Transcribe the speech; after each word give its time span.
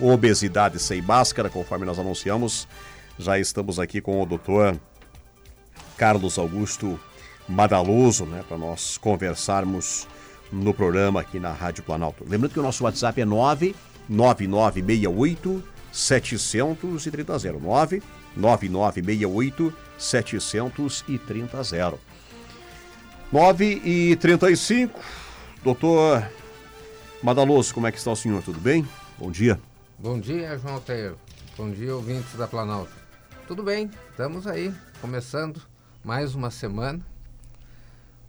Obesidade 0.00 0.78
Sem 0.78 1.02
Máscara, 1.02 1.50
conforme 1.50 1.84
nós 1.84 1.98
anunciamos. 1.98 2.66
Já 3.18 3.38
estamos 3.38 3.78
aqui 3.78 4.00
com 4.00 4.22
o 4.22 4.26
doutor 4.26 4.74
Carlos 5.96 6.38
Augusto 6.38 6.98
Madaloso, 7.48 8.24
né, 8.26 8.44
para 8.46 8.58
nós 8.58 8.98
conversarmos 8.98 10.06
no 10.52 10.72
programa 10.72 11.20
aqui 11.20 11.40
na 11.40 11.52
Rádio 11.52 11.82
Planalto. 11.82 12.24
Lembrando 12.28 12.52
que 12.52 12.60
o 12.60 12.62
nosso 12.62 12.84
WhatsApp 12.84 13.20
é 13.20 13.24
99968 13.24 15.64
730 15.90 17.32
9 17.58 18.00
9968 18.36 19.74
730 19.98 21.98
9 23.30 23.82
e 23.84 24.16
35 24.16 24.98
Doutor 25.62 26.26
Madaloso, 27.22 27.74
como 27.74 27.86
é 27.86 27.92
que 27.92 27.98
está 27.98 28.10
o 28.10 28.16
senhor? 28.16 28.42
Tudo 28.42 28.60
bem? 28.60 28.86
Bom 29.18 29.30
dia. 29.30 29.60
Bom 30.00 30.20
dia, 30.20 30.56
João 30.56 30.74
Alteiro. 30.74 31.18
Bom 31.56 31.72
dia, 31.72 31.92
ouvintes 31.92 32.32
da 32.36 32.46
Planalto. 32.46 32.92
Tudo 33.48 33.64
bem, 33.64 33.90
estamos 34.10 34.46
aí, 34.46 34.72
começando 35.00 35.60
mais 36.04 36.36
uma 36.36 36.52
semana. 36.52 37.00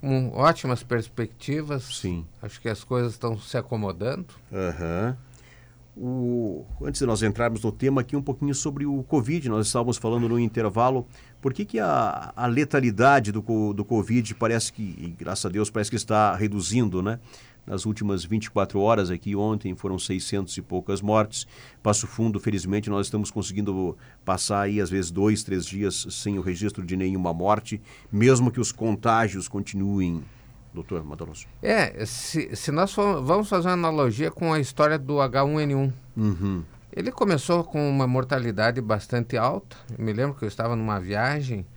Com 0.02 0.32
ótimas 0.32 0.82
perspectivas. 0.82 1.84
Sim. 1.84 2.26
Acho 2.42 2.60
que 2.60 2.68
as 2.68 2.84
coisas 2.84 3.14
estão 3.14 3.38
se 3.38 3.56
acomodando. 3.56 4.34
Aham. 4.52 5.16
Uhum. 5.16 5.30
O, 6.02 6.66
antes 6.82 7.00
de 7.00 7.06
nós 7.06 7.22
entrarmos 7.22 7.62
no 7.62 7.72
tema 7.72 8.02
aqui 8.02 8.16
um 8.16 8.22
pouquinho 8.22 8.56
sobre 8.56 8.86
o 8.86 9.04
Covid, 9.04 9.50
nós 9.50 9.68
estávamos 9.68 9.98
falando 9.98 10.30
no 10.30 10.40
intervalo, 10.40 11.06
por 11.42 11.54
que, 11.54 11.66
que 11.66 11.78
a, 11.78 12.32
a 12.36 12.48
letalidade 12.48 13.32
do, 13.34 13.42
do 13.74 13.86
Covid 13.86 14.34
parece 14.36 14.72
que, 14.72 15.14
graças 15.20 15.46
a 15.46 15.50
Deus, 15.50 15.70
parece 15.70 15.90
que 15.90 15.98
está 15.98 16.34
reduzindo, 16.36 17.04
né? 17.04 17.20
Nas 17.70 17.86
últimas 17.86 18.26
24 18.26 18.80
horas 18.80 19.12
aqui, 19.12 19.36
ontem 19.36 19.76
foram 19.76 20.00
600 20.00 20.58
e 20.58 20.62
poucas 20.64 21.02
mortes. 21.02 21.46
Passo 21.84 22.08
Fundo, 22.08 22.40
felizmente, 22.40 22.90
nós 22.90 23.06
estamos 23.06 23.30
conseguindo 23.30 23.96
passar 24.26 24.62
aí, 24.62 24.82
às 24.82 24.90
vezes, 24.90 25.12
dois, 25.12 25.44
três 25.44 25.68
dias 25.68 26.08
sem 26.10 26.40
o 26.40 26.42
registro 26.42 26.84
de 26.84 26.98
nenhuma 26.98 27.32
morte, 27.32 27.80
mesmo 28.12 28.50
que 28.50 28.60
os 28.60 28.72
contágios 28.72 29.48
continuem 29.48 30.24
doutor 30.74 31.04
Madaloso? 31.04 31.46
É, 31.62 32.04
se, 32.08 32.56
se 32.56 32.72
nós 32.72 32.92
for, 32.92 33.22
vamos 33.22 33.48
fazer 33.48 33.68
uma 33.68 33.74
analogia 33.74 34.32
com 34.32 34.52
a 34.52 34.60
história 34.60 34.98
do 34.98 35.18
H1N1. 35.18 35.94
Uhum. 36.18 36.64
Ele 36.92 37.12
começou 37.12 37.64
com 37.64 37.88
uma 37.88 38.08
mortalidade 38.08 38.82
bastante 38.82 39.38
alta. 39.38 39.78
Eu 39.96 40.04
me 40.04 40.12
lembro 40.12 40.36
que 40.36 40.44
eu 40.44 40.48
estava 40.48 40.76
numa 40.76 41.00
viagem 41.00 41.68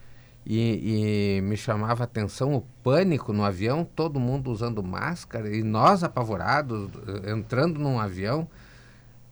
e, 0.44 1.38
e, 1.38 1.40
me 1.42 1.56
chamava 1.56 2.02
a 2.02 2.04
atenção 2.04 2.54
o 2.54 2.62
pânico 2.82 3.32
no 3.32 3.44
avião, 3.44 3.84
todo 3.84 4.18
mundo 4.18 4.50
usando 4.50 4.82
máscara 4.82 5.54
e 5.54 5.62
nós 5.62 6.02
apavorados, 6.02 6.90
entrando 7.26 7.78
num 7.78 7.98
avião. 8.00 8.48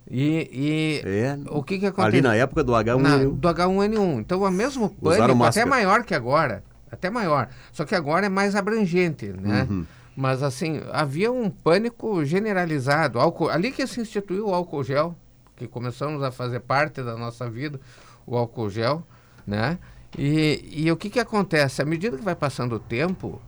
E, 0.08 0.50
e 0.52 1.08
é, 1.08 1.38
o 1.50 1.62
que, 1.62 1.78
que 1.78 1.86
aconteceu? 1.86 2.08
Ali 2.08 2.20
na 2.20 2.34
época 2.34 2.64
do 2.64 2.72
H1N1. 2.72 2.98
Na, 2.98 3.16
do 3.16 3.48
H1N1. 3.48 4.20
Então, 4.20 4.42
o 4.42 4.50
mesmo 4.50 4.90
pânico, 4.90 5.44
até 5.44 5.64
maior 5.64 6.04
que 6.04 6.14
agora 6.14 6.62
até 6.90 7.08
maior. 7.08 7.48
Só 7.72 7.84
que 7.84 7.94
agora 7.94 8.26
é 8.26 8.28
mais 8.28 8.56
abrangente, 8.56 9.26
né? 9.26 9.66
Uhum. 9.70 9.86
Mas 10.16 10.42
assim, 10.42 10.82
havia 10.92 11.30
um 11.30 11.48
pânico 11.48 12.24
generalizado. 12.24 13.18
Álcool, 13.18 13.48
ali 13.48 13.70
que 13.70 13.86
se 13.86 14.00
instituiu 14.00 14.48
o 14.48 14.54
álcool 14.54 14.82
gel, 14.82 15.14
que 15.56 15.66
começamos 15.66 16.22
a 16.22 16.30
fazer 16.30 16.60
parte 16.60 17.02
da 17.02 17.16
nossa 17.16 17.48
vida, 17.48 17.80
o 18.26 18.36
álcool 18.36 18.68
gel, 18.68 19.06
né? 19.46 19.78
E, 20.18 20.68
e 20.72 20.92
o 20.92 20.96
que, 20.96 21.10
que 21.10 21.20
acontece? 21.20 21.80
À 21.80 21.84
medida 21.84 22.16
que 22.16 22.24
vai 22.24 22.34
passando 22.34 22.76
o 22.76 22.80
tempo, 22.80 23.40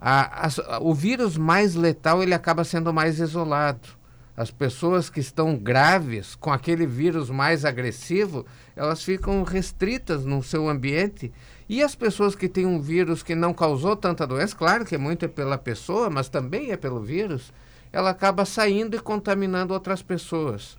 a, 0.00 0.46
a, 0.46 0.78
o 0.80 0.94
vírus 0.94 1.36
mais 1.36 1.74
letal 1.74 2.22
ele 2.22 2.34
acaba 2.34 2.64
sendo 2.64 2.92
mais 2.92 3.18
isolado. 3.18 3.88
As 4.34 4.50
pessoas 4.50 5.10
que 5.10 5.20
estão 5.20 5.56
graves 5.56 6.34
com 6.34 6.50
aquele 6.50 6.86
vírus 6.86 7.28
mais 7.28 7.66
agressivo, 7.66 8.46
elas 8.74 9.02
ficam 9.02 9.42
restritas 9.42 10.24
no 10.24 10.42
seu 10.42 10.68
ambiente 10.68 11.30
e 11.68 11.82
as 11.82 11.94
pessoas 11.94 12.34
que 12.34 12.48
têm 12.48 12.64
um 12.64 12.80
vírus 12.80 13.22
que 13.22 13.34
não 13.34 13.52
causou 13.52 13.94
tanta 13.94 14.26
doença, 14.26 14.56
claro 14.56 14.86
que 14.86 14.94
é 14.94 14.98
muito 14.98 15.26
é 15.26 15.28
pela 15.28 15.58
pessoa, 15.58 16.08
mas 16.08 16.30
também 16.30 16.72
é 16.72 16.76
pelo 16.76 17.00
vírus, 17.00 17.52
ela 17.92 18.10
acaba 18.10 18.46
saindo 18.46 18.96
e 18.96 19.00
contaminando 19.00 19.74
outras 19.74 20.02
pessoas. 20.02 20.78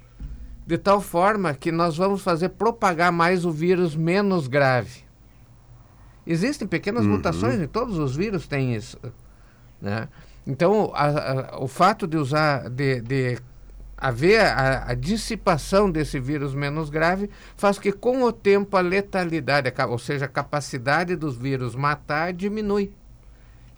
De 0.65 0.77
tal 0.77 1.01
forma 1.01 1.53
que 1.53 1.71
nós 1.71 1.97
vamos 1.97 2.21
fazer 2.21 2.49
propagar 2.49 3.11
mais 3.11 3.45
o 3.45 3.51
vírus 3.51 3.95
menos 3.95 4.47
grave. 4.47 5.03
Existem 6.25 6.67
pequenas 6.67 7.05
uhum. 7.05 7.11
mutações 7.11 7.59
em 7.59 7.67
todos 7.67 7.97
os 7.97 8.15
vírus 8.15 8.47
têm 8.47 8.73
isso. 8.73 8.97
Né? 9.81 10.07
Então, 10.47 10.91
a, 10.95 11.07
a, 11.55 11.59
o 11.59 11.67
fato 11.67 12.07
de 12.07 12.17
usar, 12.17 12.69
de, 12.69 13.01
de 13.01 13.37
haver 13.97 14.39
a, 14.41 14.91
a, 14.91 14.93
dissipação 14.93 15.89
desse 15.91 16.19
vírus 16.19 16.53
menos 16.53 16.89
grave 16.89 17.29
faz 17.55 17.77
que 17.77 17.91
com 17.91 18.23
o 18.23 18.31
tempo 18.31 18.75
a 18.75 18.81
letalidade, 18.81 19.73
ou 19.89 19.99
seja, 19.99 20.25
a 20.25 20.29
capacidade 20.29 21.15
dos 21.15 21.37
vírus 21.37 21.75
matar 21.75 22.33
diminui. 22.33 22.93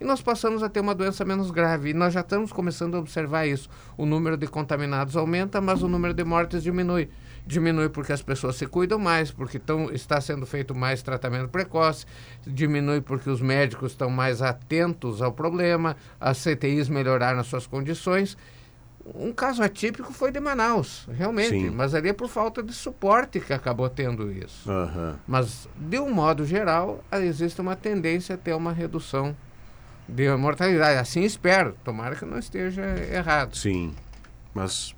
E 0.00 0.04
nós 0.04 0.20
passamos 0.20 0.62
a 0.62 0.68
ter 0.68 0.80
uma 0.80 0.94
doença 0.94 1.24
menos 1.24 1.50
grave. 1.50 1.90
E 1.90 1.94
nós 1.94 2.12
já 2.12 2.20
estamos 2.20 2.52
começando 2.52 2.96
a 2.96 2.98
observar 2.98 3.46
isso. 3.46 3.68
O 3.96 4.04
número 4.04 4.36
de 4.36 4.46
contaminados 4.46 5.16
aumenta, 5.16 5.60
mas 5.60 5.82
o 5.82 5.88
número 5.88 6.12
de 6.12 6.24
mortes 6.24 6.62
diminui. 6.62 7.08
Diminui 7.46 7.88
porque 7.88 8.12
as 8.12 8.22
pessoas 8.22 8.56
se 8.56 8.66
cuidam 8.66 8.98
mais, 8.98 9.30
porque 9.30 9.58
tão, 9.58 9.90
está 9.92 10.20
sendo 10.20 10.44
feito 10.44 10.74
mais 10.74 11.02
tratamento 11.02 11.48
precoce, 11.48 12.04
diminui 12.44 13.00
porque 13.00 13.30
os 13.30 13.40
médicos 13.40 13.92
estão 13.92 14.10
mais 14.10 14.42
atentos 14.42 15.22
ao 15.22 15.32
problema, 15.32 15.96
as 16.20 16.42
CTIs 16.42 16.88
melhoraram 16.88 17.38
as 17.38 17.46
suas 17.46 17.66
condições 17.66 18.36
um 19.14 19.32
caso 19.32 19.62
atípico 19.62 20.12
foi 20.12 20.32
de 20.32 20.40
Manaus, 20.40 21.08
realmente, 21.12 21.50
Sim. 21.50 21.70
mas 21.70 21.94
ali 21.94 22.08
é 22.08 22.12
por 22.12 22.28
falta 22.28 22.62
de 22.62 22.72
suporte 22.72 23.38
que 23.38 23.52
acabou 23.52 23.88
tendo 23.88 24.32
isso. 24.32 24.68
Uhum. 24.70 25.14
Mas, 25.26 25.68
de 25.76 25.98
um 26.00 26.12
modo 26.12 26.44
geral, 26.44 27.04
existe 27.12 27.60
uma 27.60 27.76
tendência 27.76 28.34
a 28.34 28.38
ter 28.38 28.54
uma 28.54 28.72
redução 28.72 29.36
de 30.08 30.34
mortalidade. 30.36 30.98
Assim 30.98 31.22
espero, 31.22 31.76
tomara 31.84 32.16
que 32.16 32.24
não 32.24 32.38
esteja 32.38 32.82
errado. 33.12 33.56
Sim, 33.56 33.94
mas 34.54 34.94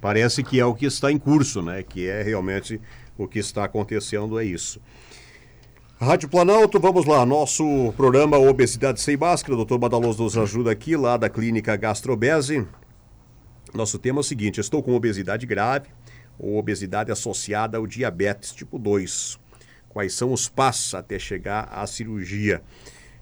parece 0.00 0.42
que 0.42 0.60
é 0.60 0.64
o 0.64 0.74
que 0.74 0.86
está 0.86 1.10
em 1.10 1.18
curso, 1.18 1.62
né? 1.62 1.82
Que 1.82 2.08
é 2.08 2.22
realmente 2.22 2.80
o 3.16 3.26
que 3.26 3.38
está 3.38 3.64
acontecendo, 3.64 4.38
é 4.38 4.44
isso. 4.44 4.80
Rádio 5.98 6.28
Planalto, 6.28 6.78
vamos 6.78 7.06
lá, 7.06 7.24
nosso 7.24 7.92
programa 7.96 8.36
Obesidade 8.36 9.00
Sem 9.00 9.16
Máscara, 9.16 9.54
o 9.54 9.56
doutor 9.56 9.78
Badaloso 9.78 10.22
nos 10.22 10.36
ajuda 10.36 10.70
aqui, 10.70 10.94
lá 10.94 11.16
da 11.16 11.30
Clínica 11.30 11.74
Gastrobese. 11.74 12.68
Nosso 13.72 13.98
tema 13.98 14.18
é 14.18 14.20
o 14.20 14.24
seguinte: 14.24 14.60
estou 14.60 14.82
com 14.82 14.94
obesidade 14.94 15.46
grave 15.46 15.88
ou 16.38 16.58
obesidade 16.58 17.10
associada 17.10 17.78
ao 17.78 17.86
diabetes 17.86 18.52
tipo 18.52 18.78
2. 18.78 19.38
Quais 19.88 20.12
são 20.12 20.32
os 20.34 20.50
passos 20.50 20.94
até 20.94 21.18
chegar 21.18 21.68
à 21.72 21.86
cirurgia? 21.86 22.62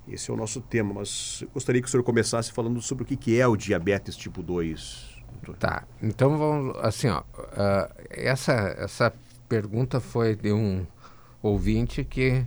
Esse 0.09 0.31
é 0.31 0.35
o 0.35 0.37
nosso 0.37 0.61
tema, 0.61 0.95
mas 0.95 1.43
gostaria 1.53 1.81
que 1.81 1.89
o 1.89 1.91
senhor 1.91 2.03
começasse 2.03 2.53
falando 2.53 2.81
sobre 2.83 3.05
o 3.05 3.07
que 3.07 3.41
é 3.41 3.47
o 3.47 3.57
diabetes 3.57 4.17
tipo 4.17 4.43
2. 4.43 5.15
Tá, 5.59 5.85
então 6.03 6.39
vamos, 6.39 6.77
assim, 6.81 7.09
ó, 7.09 7.21
uh, 7.21 7.93
essa, 8.11 8.53
essa 8.79 9.13
pergunta 9.49 10.01
foi 10.01 10.35
de 10.35 10.53
um 10.53 10.87
ouvinte 11.43 12.03
que 12.05 12.45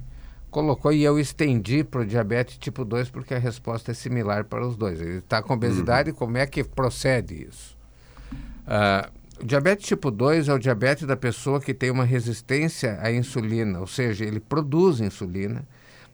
colocou 0.50 0.92
e 0.92 1.04
eu 1.04 1.20
estendi 1.20 1.84
para 1.84 2.02
o 2.02 2.06
diabetes 2.06 2.58
tipo 2.58 2.84
2 2.84 3.10
porque 3.10 3.34
a 3.34 3.40
resposta 3.40 3.92
é 3.92 3.94
similar 3.94 4.46
para 4.46 4.66
os 4.66 4.76
dois. 4.76 5.00
Ele 5.00 5.18
está 5.18 5.42
com 5.42 5.54
obesidade, 5.54 6.12
uhum. 6.12 6.16
como 6.16 6.38
é 6.38 6.46
que 6.48 6.64
procede 6.64 7.48
isso? 7.48 7.78
Uh, 8.66 9.12
o 9.42 9.46
diabetes 9.46 9.88
tipo 9.88 10.10
2 10.10 10.48
é 10.48 10.54
o 10.54 10.58
diabetes 10.58 11.06
da 11.06 11.16
pessoa 11.16 11.62
que 11.62 11.74
tem 11.74 11.92
uma 11.92 12.04
resistência 12.04 12.98
à 13.02 13.12
insulina, 13.12 13.80
ou 13.80 13.88
seja, 13.88 14.26
ele 14.26 14.40
produz 14.40 15.00
insulina, 15.00 15.64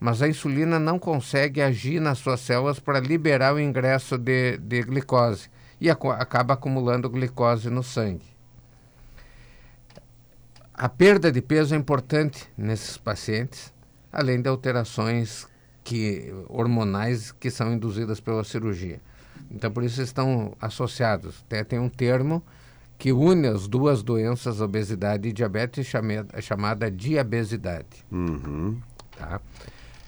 mas 0.03 0.21
a 0.21 0.27
insulina 0.27 0.77
não 0.77 0.99
consegue 0.99 1.61
agir 1.61 2.01
nas 2.01 2.17
suas 2.17 2.41
células 2.41 2.77
para 2.77 2.99
liberar 2.99 3.55
o 3.55 3.59
ingresso 3.59 4.17
de, 4.17 4.57
de 4.57 4.83
glicose 4.83 5.49
e 5.79 5.89
ac 5.89 6.05
acaba 6.19 6.55
acumulando 6.55 7.09
glicose 7.09 7.69
no 7.69 7.81
sangue. 7.81 8.25
A 10.73 10.89
perda 10.89 11.31
de 11.31 11.41
peso 11.41 11.73
é 11.73 11.77
importante 11.77 12.49
nesses 12.57 12.97
pacientes, 12.97 13.73
além 14.11 14.41
de 14.41 14.49
alterações 14.49 15.47
que, 15.85 16.33
hormonais 16.49 17.31
que 17.31 17.49
são 17.49 17.71
induzidas 17.71 18.19
pela 18.19 18.43
cirurgia. 18.43 18.99
Então, 19.49 19.71
por 19.71 19.85
isso 19.85 20.01
estão 20.01 20.53
associados. 20.59 21.45
Até 21.45 21.63
tem 21.63 21.79
um 21.79 21.87
termo 21.87 22.43
que 22.97 23.13
une 23.13 23.47
as 23.47 23.69
duas 23.69 24.03
doenças, 24.03 24.59
obesidade 24.59 25.29
e 25.29 25.31
diabetes, 25.31 25.87
chamada, 25.87 26.41
chamada 26.41 26.91
diabesidade. 26.91 28.05
Uhum. 28.11 28.81
Tá? 29.17 29.39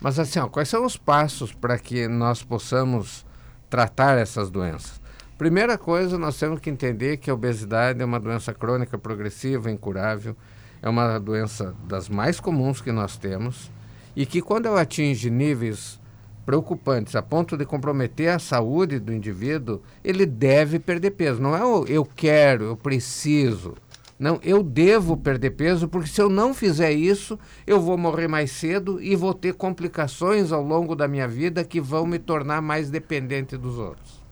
Mas 0.01 0.19
assim, 0.19 0.39
ó, 0.39 0.47
quais 0.47 0.69
são 0.69 0.85
os 0.85 0.97
passos 0.97 1.51
para 1.51 1.77
que 1.77 2.07
nós 2.07 2.43
possamos 2.43 3.25
tratar 3.69 4.17
essas 4.17 4.49
doenças? 4.49 5.01
Primeira 5.37 5.77
coisa, 5.77 6.17
nós 6.17 6.39
temos 6.39 6.59
que 6.59 6.69
entender 6.69 7.17
que 7.17 7.29
a 7.29 7.33
obesidade 7.33 8.01
é 8.01 8.05
uma 8.05 8.19
doença 8.19 8.53
crônica, 8.53 8.97
progressiva, 8.97 9.69
incurável, 9.69 10.35
é 10.81 10.89
uma 10.89 11.19
doença 11.19 11.75
das 11.85 12.07
mais 12.07 12.39
comuns 12.39 12.79
que 12.79 12.91
nós 12.91 13.17
temos 13.17 13.69
e 14.15 14.25
que 14.25 14.41
quando 14.41 14.67
ela 14.67 14.81
atinge 14.81 15.29
níveis 15.29 15.99
preocupantes 16.45 17.15
a 17.15 17.21
ponto 17.21 17.57
de 17.57 17.65
comprometer 17.65 18.29
a 18.29 18.39
saúde 18.39 18.99
do 18.99 19.11
indivíduo, 19.11 19.81
ele 20.03 20.25
deve 20.25 20.79
perder 20.79 21.11
peso. 21.11 21.41
Não 21.41 21.55
é 21.55 21.65
o 21.65 21.85
eu 21.87 22.05
quero, 22.05 22.65
eu 22.65 22.77
preciso. 22.77 23.75
Não, 24.17 24.39
eu 24.41 24.63
devo 24.63 25.17
perder 25.17 25.51
peso, 25.51 25.87
porque 25.89 26.07
se 26.07 26.21
eu 26.21 26.29
não 26.29 26.53
fizer 26.53 26.91
isso, 26.91 27.37
eu 27.67 27.81
vou 27.81 27.97
morrer 27.97 28.27
mais 28.27 28.51
cedo 28.51 29.01
e 29.01 29.15
vou 29.15 29.33
ter 29.33 29.53
complicações 29.53 30.51
ao 30.51 30.63
longo 30.63 30.95
da 30.95 31.07
minha 31.07 31.27
vida 31.27 31.65
que 31.65 31.81
vão 31.81 32.05
me 32.05 32.17
tornar 32.17 32.61
mais 32.61 32.89
dependente 32.89 33.57
dos 33.57 33.77
outros 33.77 34.24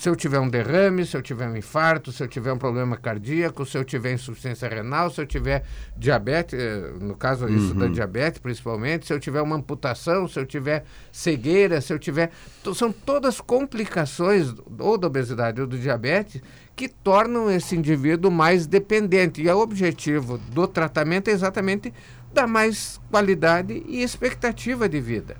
se 0.00 0.08
eu 0.08 0.16
tiver 0.16 0.40
um 0.40 0.48
derrame, 0.48 1.04
se 1.04 1.14
eu 1.14 1.20
tiver 1.20 1.46
um 1.46 1.54
infarto, 1.54 2.10
se 2.10 2.22
eu 2.22 2.26
tiver 2.26 2.50
um 2.50 2.56
problema 2.56 2.96
cardíaco, 2.96 3.66
se 3.66 3.76
eu 3.76 3.84
tiver 3.84 4.14
insuficiência 4.14 4.66
renal, 4.66 5.10
se 5.10 5.20
eu 5.20 5.26
tiver 5.26 5.62
diabetes, 5.94 6.58
eh, 6.58 6.94
no 6.98 7.14
caso 7.14 7.46
isso 7.50 7.74
uhum. 7.74 7.80
da 7.80 7.86
diabetes 7.86 8.40
principalmente, 8.40 9.06
se 9.06 9.12
eu 9.12 9.20
tiver 9.20 9.42
uma 9.42 9.56
amputação, 9.56 10.26
se 10.26 10.40
eu 10.40 10.46
tiver 10.46 10.86
cegueira, 11.12 11.82
se 11.82 11.92
eu 11.92 11.98
tiver. 11.98 12.30
São 12.74 12.90
todas 12.90 13.42
complicações 13.42 14.54
ou 14.78 14.96
da 14.96 15.06
obesidade 15.06 15.60
ou 15.60 15.66
do 15.66 15.78
diabetes 15.78 16.40
que 16.74 16.88
tornam 16.88 17.50
esse 17.50 17.76
indivíduo 17.76 18.30
mais 18.30 18.66
dependente. 18.66 19.42
E 19.42 19.50
o 19.50 19.58
objetivo 19.58 20.38
do 20.38 20.66
tratamento 20.66 21.28
é 21.28 21.32
exatamente 21.32 21.92
dar 22.32 22.46
mais 22.46 22.98
qualidade 23.10 23.84
e 23.86 24.02
expectativa 24.02 24.88
de 24.88 24.98
vida. 24.98 25.36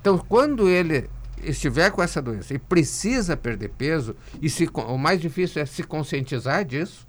Então, 0.00 0.18
quando 0.18 0.68
ele 0.68 1.08
estiver 1.42 1.90
com 1.90 2.02
essa 2.02 2.20
doença 2.20 2.54
e 2.54 2.58
precisa 2.58 3.36
perder 3.36 3.70
peso, 3.70 4.14
e 4.40 4.48
se, 4.48 4.68
o 4.72 4.98
mais 4.98 5.20
difícil 5.20 5.62
é 5.62 5.66
se 5.66 5.82
conscientizar 5.82 6.64
disso. 6.64 7.06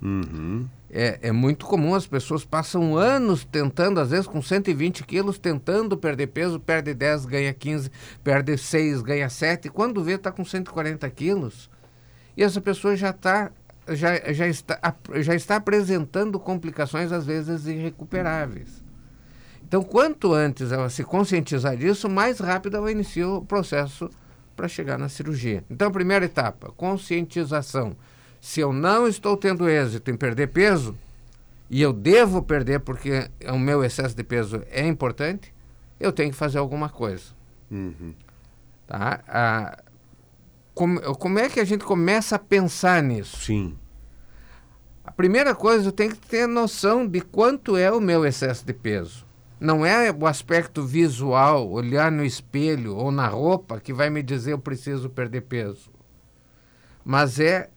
Uhum. 0.00 0.68
É, 0.90 1.18
é 1.22 1.32
muito 1.32 1.64
comum, 1.64 1.94
as 1.94 2.06
pessoas 2.06 2.44
passam 2.44 2.96
anos 2.96 3.44
tentando, 3.44 3.98
às 4.00 4.10
vezes 4.10 4.26
com 4.26 4.42
120 4.42 5.04
quilos, 5.04 5.38
tentando 5.38 5.96
perder 5.96 6.26
peso, 6.26 6.60
perde 6.60 6.92
10, 6.92 7.24
ganha 7.24 7.54
15, 7.54 7.90
perde 8.22 8.58
6, 8.58 9.00
ganha 9.00 9.30
7, 9.30 9.70
quando 9.70 10.02
vê 10.02 10.14
está 10.14 10.30
com 10.30 10.44
140 10.44 11.08
quilos, 11.10 11.70
e 12.36 12.42
essa 12.42 12.60
pessoa 12.60 12.96
já, 12.96 13.12
tá, 13.12 13.52
já, 13.88 14.32
já, 14.32 14.48
está, 14.48 14.96
já 15.20 15.34
está 15.34 15.56
apresentando 15.56 16.38
complicações, 16.38 17.12
às 17.12 17.24
vezes, 17.24 17.66
irrecuperáveis. 17.66 18.81
Então, 19.72 19.82
quanto 19.82 20.34
antes 20.34 20.70
ela 20.70 20.90
se 20.90 21.02
conscientizar 21.02 21.74
disso, 21.78 22.06
mais 22.06 22.40
rápido 22.40 22.76
ela 22.76 22.92
inicia 22.92 23.26
o 23.26 23.42
processo 23.42 24.10
para 24.54 24.68
chegar 24.68 24.98
na 24.98 25.08
cirurgia. 25.08 25.64
Então, 25.70 25.90
primeira 25.90 26.26
etapa, 26.26 26.70
conscientização. 26.76 27.96
Se 28.38 28.60
eu 28.60 28.70
não 28.70 29.08
estou 29.08 29.34
tendo 29.34 29.66
êxito 29.70 30.10
em 30.10 30.14
perder 30.14 30.48
peso, 30.48 30.94
e 31.70 31.80
eu 31.80 31.90
devo 31.90 32.42
perder 32.42 32.80
porque 32.80 33.30
o 33.50 33.58
meu 33.58 33.82
excesso 33.82 34.14
de 34.14 34.22
peso 34.22 34.62
é 34.70 34.86
importante, 34.86 35.54
eu 35.98 36.12
tenho 36.12 36.32
que 36.32 36.36
fazer 36.36 36.58
alguma 36.58 36.90
coisa. 36.90 37.32
Uhum. 37.70 38.12
Tá? 38.86 39.20
Ah, 39.26 39.82
como, 40.74 41.00
como 41.16 41.38
é 41.38 41.48
que 41.48 41.60
a 41.60 41.64
gente 41.64 41.82
começa 41.82 42.36
a 42.36 42.38
pensar 42.38 43.02
nisso? 43.02 43.38
Sim. 43.38 43.78
A 45.02 45.10
primeira 45.10 45.54
coisa, 45.54 45.88
eu 45.88 45.92
tenho 45.92 46.10
que 46.10 46.26
ter 46.26 46.46
noção 46.46 47.06
de 47.08 47.22
quanto 47.22 47.74
é 47.74 47.90
o 47.90 48.02
meu 48.02 48.26
excesso 48.26 48.66
de 48.66 48.74
peso. 48.74 49.31
Não 49.62 49.86
é 49.86 50.10
o 50.10 50.26
aspecto 50.26 50.82
visual, 50.82 51.70
olhar 51.70 52.10
no 52.10 52.24
espelho 52.24 52.96
ou 52.96 53.12
na 53.12 53.28
roupa 53.28 53.78
que 53.78 53.92
vai 53.92 54.10
me 54.10 54.20
dizer 54.20 54.54
eu 54.54 54.58
preciso 54.58 55.08
perder 55.08 55.42
peso. 55.42 55.88
Mas 57.04 57.38
é 57.38 57.70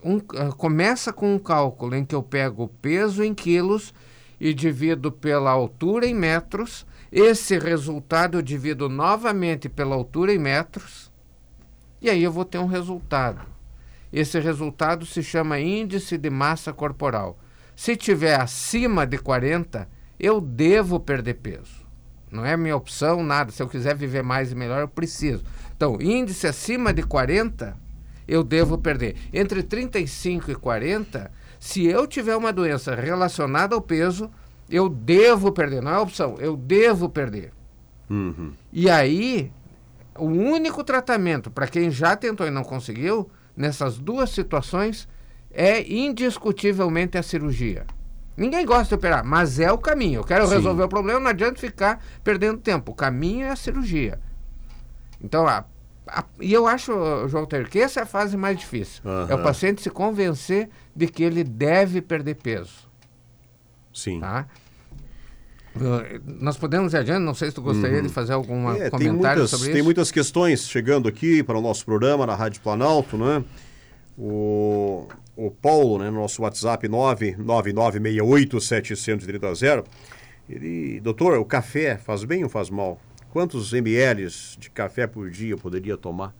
um, 0.00 0.18
ah, 0.36 0.52
começa 0.52 1.12
com 1.12 1.34
um 1.34 1.38
cálculo 1.40 1.96
em 1.96 2.04
que 2.04 2.14
eu 2.14 2.22
pego 2.22 2.62
o 2.62 2.68
peso 2.68 3.24
em 3.24 3.34
quilos 3.34 3.92
e 4.38 4.54
divido 4.54 5.10
pela 5.10 5.50
altura 5.50 6.06
em 6.06 6.14
metros. 6.14 6.86
Esse 7.10 7.58
resultado 7.58 8.38
eu 8.38 8.42
divido 8.42 8.88
novamente 8.88 9.68
pela 9.68 9.96
altura 9.96 10.32
em 10.32 10.38
metros. 10.38 11.10
E 12.00 12.08
aí 12.08 12.22
eu 12.22 12.30
vou 12.30 12.44
ter 12.44 12.58
um 12.58 12.66
resultado. 12.66 13.44
Esse 14.12 14.38
resultado 14.38 15.04
se 15.04 15.20
chama 15.20 15.58
índice 15.58 16.16
de 16.16 16.30
massa 16.30 16.72
corporal. 16.72 17.36
Se 17.74 17.96
tiver 17.96 18.40
acima 18.40 19.04
de 19.04 19.18
40, 19.18 19.88
eu 20.18 20.40
devo 20.40 21.00
perder 21.00 21.34
peso. 21.34 21.84
Não 22.30 22.44
é 22.44 22.56
minha 22.56 22.76
opção, 22.76 23.22
nada. 23.22 23.52
Se 23.52 23.62
eu 23.62 23.68
quiser 23.68 23.94
viver 23.94 24.22
mais 24.22 24.50
e 24.50 24.54
melhor, 24.54 24.80
eu 24.80 24.88
preciso. 24.88 25.44
Então, 25.76 25.98
índice 26.00 26.46
acima 26.46 26.92
de 26.92 27.02
40, 27.02 27.76
eu 28.26 28.42
devo 28.42 28.76
perder. 28.76 29.16
Entre 29.32 29.62
35 29.62 30.50
e 30.50 30.54
40, 30.54 31.30
se 31.60 31.86
eu 31.86 32.06
tiver 32.06 32.36
uma 32.36 32.52
doença 32.52 32.94
relacionada 32.94 33.74
ao 33.74 33.80
peso, 33.80 34.30
eu 34.68 34.88
devo 34.88 35.52
perder. 35.52 35.80
Não 35.82 35.92
é 35.92 35.98
opção, 35.98 36.36
eu 36.38 36.56
devo 36.56 37.08
perder. 37.08 37.52
Uhum. 38.10 38.52
E 38.72 38.90
aí, 38.90 39.52
o 40.16 40.26
único 40.26 40.82
tratamento 40.82 41.50
para 41.50 41.66
quem 41.66 41.90
já 41.90 42.16
tentou 42.16 42.46
e 42.46 42.50
não 42.50 42.64
conseguiu, 42.64 43.30
nessas 43.56 43.98
duas 43.98 44.30
situações, 44.30 45.08
é 45.50 45.82
indiscutivelmente 45.88 47.16
a 47.16 47.22
cirurgia. 47.22 47.86
Ninguém 48.36 48.66
gosta 48.66 48.88
de 48.88 48.94
operar, 48.94 49.24
mas 49.24 49.60
é 49.60 49.70
o 49.70 49.78
caminho. 49.78 50.20
Eu 50.20 50.24
quero 50.24 50.46
Sim. 50.46 50.54
resolver 50.54 50.82
o 50.82 50.88
problema, 50.88 51.20
não 51.20 51.30
adianta 51.30 51.60
ficar 51.60 52.04
perdendo 52.22 52.58
tempo. 52.58 52.92
O 52.92 52.94
caminho 52.94 53.46
é 53.46 53.50
a 53.50 53.56
cirurgia. 53.56 54.18
Então, 55.20 55.46
a, 55.46 55.64
a, 56.06 56.24
e 56.40 56.52
eu 56.52 56.66
acho, 56.66 56.92
João 57.28 57.46
Ter, 57.46 57.68
que 57.68 57.78
essa 57.78 58.00
é 58.00 58.02
a 58.02 58.06
fase 58.06 58.36
mais 58.36 58.58
difícil. 58.58 59.02
Uhum. 59.04 59.26
É 59.28 59.34
o 59.34 59.42
paciente 59.42 59.82
se 59.82 59.90
convencer 59.90 60.68
de 60.94 61.06
que 61.06 61.22
ele 61.22 61.44
deve 61.44 62.02
perder 62.02 62.34
peso. 62.34 62.90
Sim. 63.92 64.20
Tá? 64.20 64.46
Nós 66.24 66.56
podemos 66.56 66.92
ir 66.92 66.98
adiante, 66.98 67.24
não 67.24 67.34
sei 67.34 67.48
se 67.48 67.54
tu 67.54 67.62
gostaria 67.62 67.96
uhum. 67.96 68.02
de 68.02 68.08
fazer 68.08 68.32
algum 68.32 68.70
é, 68.70 68.90
comentário 68.90 69.40
muitas, 69.40 69.50
sobre 69.50 69.66
isso. 69.66 69.74
Tem 69.74 69.82
muitas 69.82 70.10
questões 70.10 70.68
chegando 70.68 71.08
aqui 71.08 71.42
para 71.42 71.58
o 71.58 71.60
nosso 71.60 71.84
programa 71.84 72.26
na 72.26 72.34
Rádio 72.34 72.60
Planalto, 72.60 73.16
né? 73.16 73.44
O, 74.16 75.08
o 75.36 75.50
Paulo, 75.50 75.98
né, 75.98 76.10
no 76.10 76.20
nosso 76.20 76.42
WhatsApp 76.42 76.86
999687330. 76.88 79.84
Ele, 80.48 81.00
doutor, 81.00 81.38
o 81.38 81.44
café 81.44 81.96
faz 81.96 82.24
bem 82.24 82.44
ou 82.44 82.50
faz 82.50 82.70
mal? 82.70 83.00
Quantos 83.30 83.72
ml 83.72 84.28
de 84.58 84.70
café 84.70 85.06
por 85.06 85.30
dia 85.30 85.52
eu 85.52 85.58
poderia 85.58 85.96
tomar? 85.96 86.34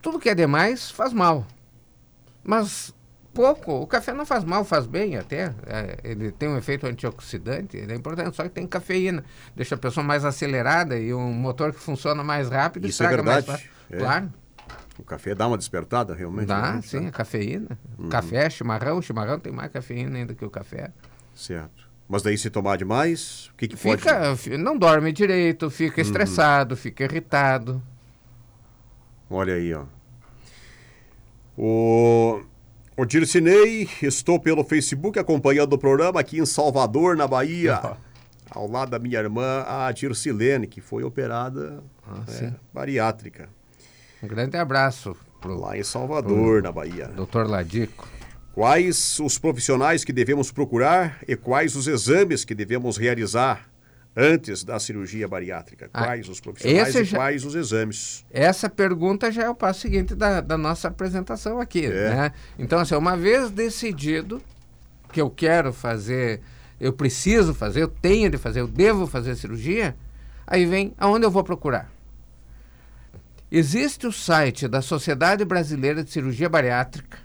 Tudo 0.00 0.18
que 0.18 0.28
é 0.28 0.34
demais 0.34 0.90
faz 0.90 1.12
mal. 1.12 1.46
Mas 2.42 2.92
pouco. 3.32 3.72
O 3.72 3.86
café 3.86 4.12
não 4.12 4.24
faz 4.24 4.44
mal, 4.44 4.64
faz 4.64 4.86
bem 4.86 5.16
até. 5.16 5.52
É, 5.66 5.98
ele 6.04 6.30
tem 6.32 6.48
um 6.48 6.56
efeito 6.56 6.86
antioxidante, 6.86 7.76
ele 7.76 7.92
é 7.92 7.96
importante, 7.96 8.36
só 8.36 8.44
que 8.44 8.50
tem 8.50 8.66
cafeína. 8.66 9.24
Deixa 9.54 9.74
a 9.74 9.78
pessoa 9.78 10.04
mais 10.04 10.24
acelerada 10.24 10.98
e 10.98 11.12
um 11.12 11.32
motor 11.32 11.72
que 11.72 11.80
funciona 11.80 12.22
mais 12.22 12.48
rápido. 12.48 12.86
Isso 12.86 13.02
é 13.02 13.08
verdade. 13.08 13.48
Mais... 13.48 13.64
É. 13.90 13.98
Claro. 13.98 14.32
O 14.98 15.02
café 15.02 15.34
dá 15.34 15.46
uma 15.46 15.56
despertada, 15.56 16.14
realmente? 16.14 16.46
Dá, 16.46 16.74
né? 16.74 16.82
sim, 16.82 17.06
a 17.06 17.10
cafeína. 17.10 17.78
Uhum. 17.98 18.08
Café, 18.08 18.48
chimarrão, 18.50 19.00
chimarrão 19.00 19.38
tem 19.38 19.52
mais 19.52 19.70
cafeína 19.72 20.18
ainda 20.18 20.34
que 20.34 20.44
o 20.44 20.50
café. 20.50 20.92
Certo. 21.34 21.90
Mas 22.08 22.22
daí 22.22 22.36
se 22.36 22.50
tomar 22.50 22.76
demais, 22.76 23.46
o 23.46 23.54
que, 23.56 23.68
que 23.68 23.76
fica, 23.76 24.36
pode... 24.36 24.58
Não 24.58 24.76
dorme 24.76 25.12
direito, 25.12 25.70
fica 25.70 26.00
uhum. 26.00 26.06
estressado, 26.06 26.76
fica 26.76 27.04
irritado. 27.04 27.82
Olha 29.30 29.54
aí, 29.54 29.72
ó. 29.72 29.84
O... 31.56 32.42
O 32.94 33.06
Dircinei, 33.06 33.88
estou 34.02 34.38
pelo 34.38 34.62
Facebook 34.62 35.18
acompanhando 35.18 35.72
o 35.72 35.78
programa 35.78 36.20
aqui 36.20 36.38
em 36.38 36.44
Salvador, 36.44 37.16
na 37.16 37.26
Bahia. 37.26 37.80
Uhum. 37.82 37.96
Ao 38.50 38.70
lado 38.70 38.90
da 38.90 38.98
minha 38.98 39.18
irmã, 39.18 39.64
a 39.66 39.90
Dircilene, 39.92 40.66
que 40.66 40.82
foi 40.82 41.02
operada 41.02 41.82
ah, 42.06 42.22
é, 42.28 42.52
bariátrica. 42.72 43.48
Um 44.22 44.28
grande 44.28 44.56
abraço. 44.56 45.16
Pro, 45.40 45.58
Lá 45.58 45.76
em 45.76 45.82
Salvador, 45.82 46.62
na 46.62 46.70
Bahia. 46.70 47.08
Doutor 47.08 47.48
Ladico. 47.48 48.08
Quais 48.54 49.18
os 49.18 49.38
profissionais 49.38 50.04
que 50.04 50.12
devemos 50.12 50.52
procurar 50.52 51.18
e 51.26 51.34
quais 51.34 51.74
os 51.74 51.88
exames 51.88 52.44
que 52.44 52.54
devemos 52.54 52.96
realizar 52.96 53.68
antes 54.14 54.62
da 54.62 54.78
cirurgia 54.78 55.26
bariátrica? 55.26 55.90
Ah, 55.92 56.04
quais 56.04 56.28
ah, 56.28 56.32
os 56.32 56.40
profissionais 56.40 56.94
e 56.94 57.04
já, 57.04 57.16
quais 57.16 57.44
os 57.44 57.54
exames? 57.54 58.24
Essa 58.30 58.68
pergunta 58.68 59.32
já 59.32 59.44
é 59.44 59.50
o 59.50 59.54
passo 59.54 59.80
seguinte 59.80 60.14
da, 60.14 60.40
da 60.40 60.56
nossa 60.56 60.88
apresentação 60.88 61.60
aqui. 61.60 61.86
É. 61.86 62.10
Né? 62.10 62.32
Então, 62.58 62.78
assim, 62.78 62.94
uma 62.94 63.16
vez 63.16 63.50
decidido 63.50 64.40
que 65.10 65.20
eu 65.20 65.30
quero 65.30 65.72
fazer, 65.72 66.40
eu 66.78 66.92
preciso 66.92 67.54
fazer, 67.54 67.82
eu 67.82 67.88
tenho 67.88 68.30
de 68.30 68.38
fazer, 68.38 68.60
eu 68.60 68.68
devo 68.68 69.06
fazer 69.06 69.34
cirurgia, 69.34 69.96
aí 70.46 70.64
vem 70.66 70.94
aonde 70.98 71.26
eu 71.26 71.30
vou 71.30 71.42
procurar. 71.42 71.91
Existe 73.54 74.06
o 74.06 74.12
site 74.12 74.66
da 74.66 74.80
Sociedade 74.80 75.44
Brasileira 75.44 76.02
de 76.02 76.10
Cirurgia 76.10 76.48
Bariátrica, 76.48 77.18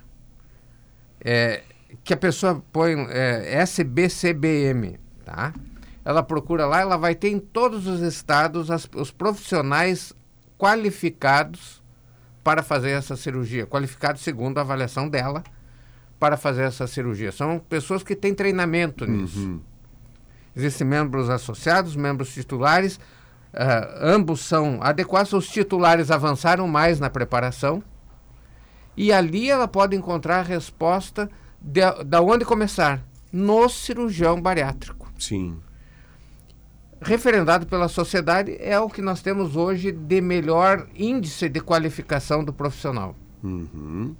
é, 1.24 1.62
que 2.04 2.12
a 2.12 2.16
pessoa 2.18 2.62
põe 2.70 2.92
é, 3.08 3.62
SBCBM, 3.62 5.00
tá? 5.24 5.54
Ela 6.04 6.22
procura 6.22 6.66
lá, 6.66 6.82
ela 6.82 6.98
vai 6.98 7.14
ter 7.14 7.30
em 7.30 7.38
todos 7.38 7.86
os 7.86 8.02
estados 8.02 8.70
as, 8.70 8.86
os 8.94 9.10
profissionais 9.10 10.12
qualificados 10.58 11.82
para 12.44 12.62
fazer 12.62 12.90
essa 12.90 13.16
cirurgia, 13.16 13.66
qualificados 13.66 14.20
segundo 14.20 14.58
a 14.58 14.60
avaliação 14.60 15.08
dela 15.08 15.42
para 16.20 16.36
fazer 16.36 16.64
essa 16.64 16.86
cirurgia. 16.86 17.32
São 17.32 17.58
pessoas 17.58 18.02
que 18.02 18.14
têm 18.14 18.34
treinamento 18.34 19.06
nisso. 19.06 19.38
Uhum. 19.38 19.60
Existem 20.54 20.86
membros 20.86 21.30
associados, 21.30 21.96
membros 21.96 22.34
titulares, 22.34 23.00
ambos 24.00 24.40
são 24.40 24.78
adequados, 24.82 25.32
os 25.32 25.48
titulares 25.48 26.10
avançaram 26.10 26.68
mais 26.68 27.00
na 27.00 27.10
preparação 27.10 27.82
e 28.96 29.12
ali 29.12 29.48
ela 29.48 29.68
pode 29.68 29.96
encontrar 29.96 30.40
a 30.40 30.42
resposta 30.42 31.30
de, 31.60 31.80
da 32.04 32.20
onde 32.20 32.44
começar? 32.44 33.04
No 33.32 33.68
cirurgião 33.68 34.40
bariátrico. 34.40 35.08
Sim. 35.18 35.58
Referendado 37.00 37.66
pela 37.66 37.86
sociedade, 37.86 38.56
é 38.58 38.78
o 38.80 38.88
que 38.88 39.00
nós 39.00 39.22
temos 39.22 39.54
hoje 39.54 39.92
de 39.92 40.20
melhor 40.20 40.88
índice 40.96 41.48
de 41.48 41.60
qualificação 41.60 42.42
do 42.42 42.52
profissional. 42.52 43.14
Uhum. 43.42 44.16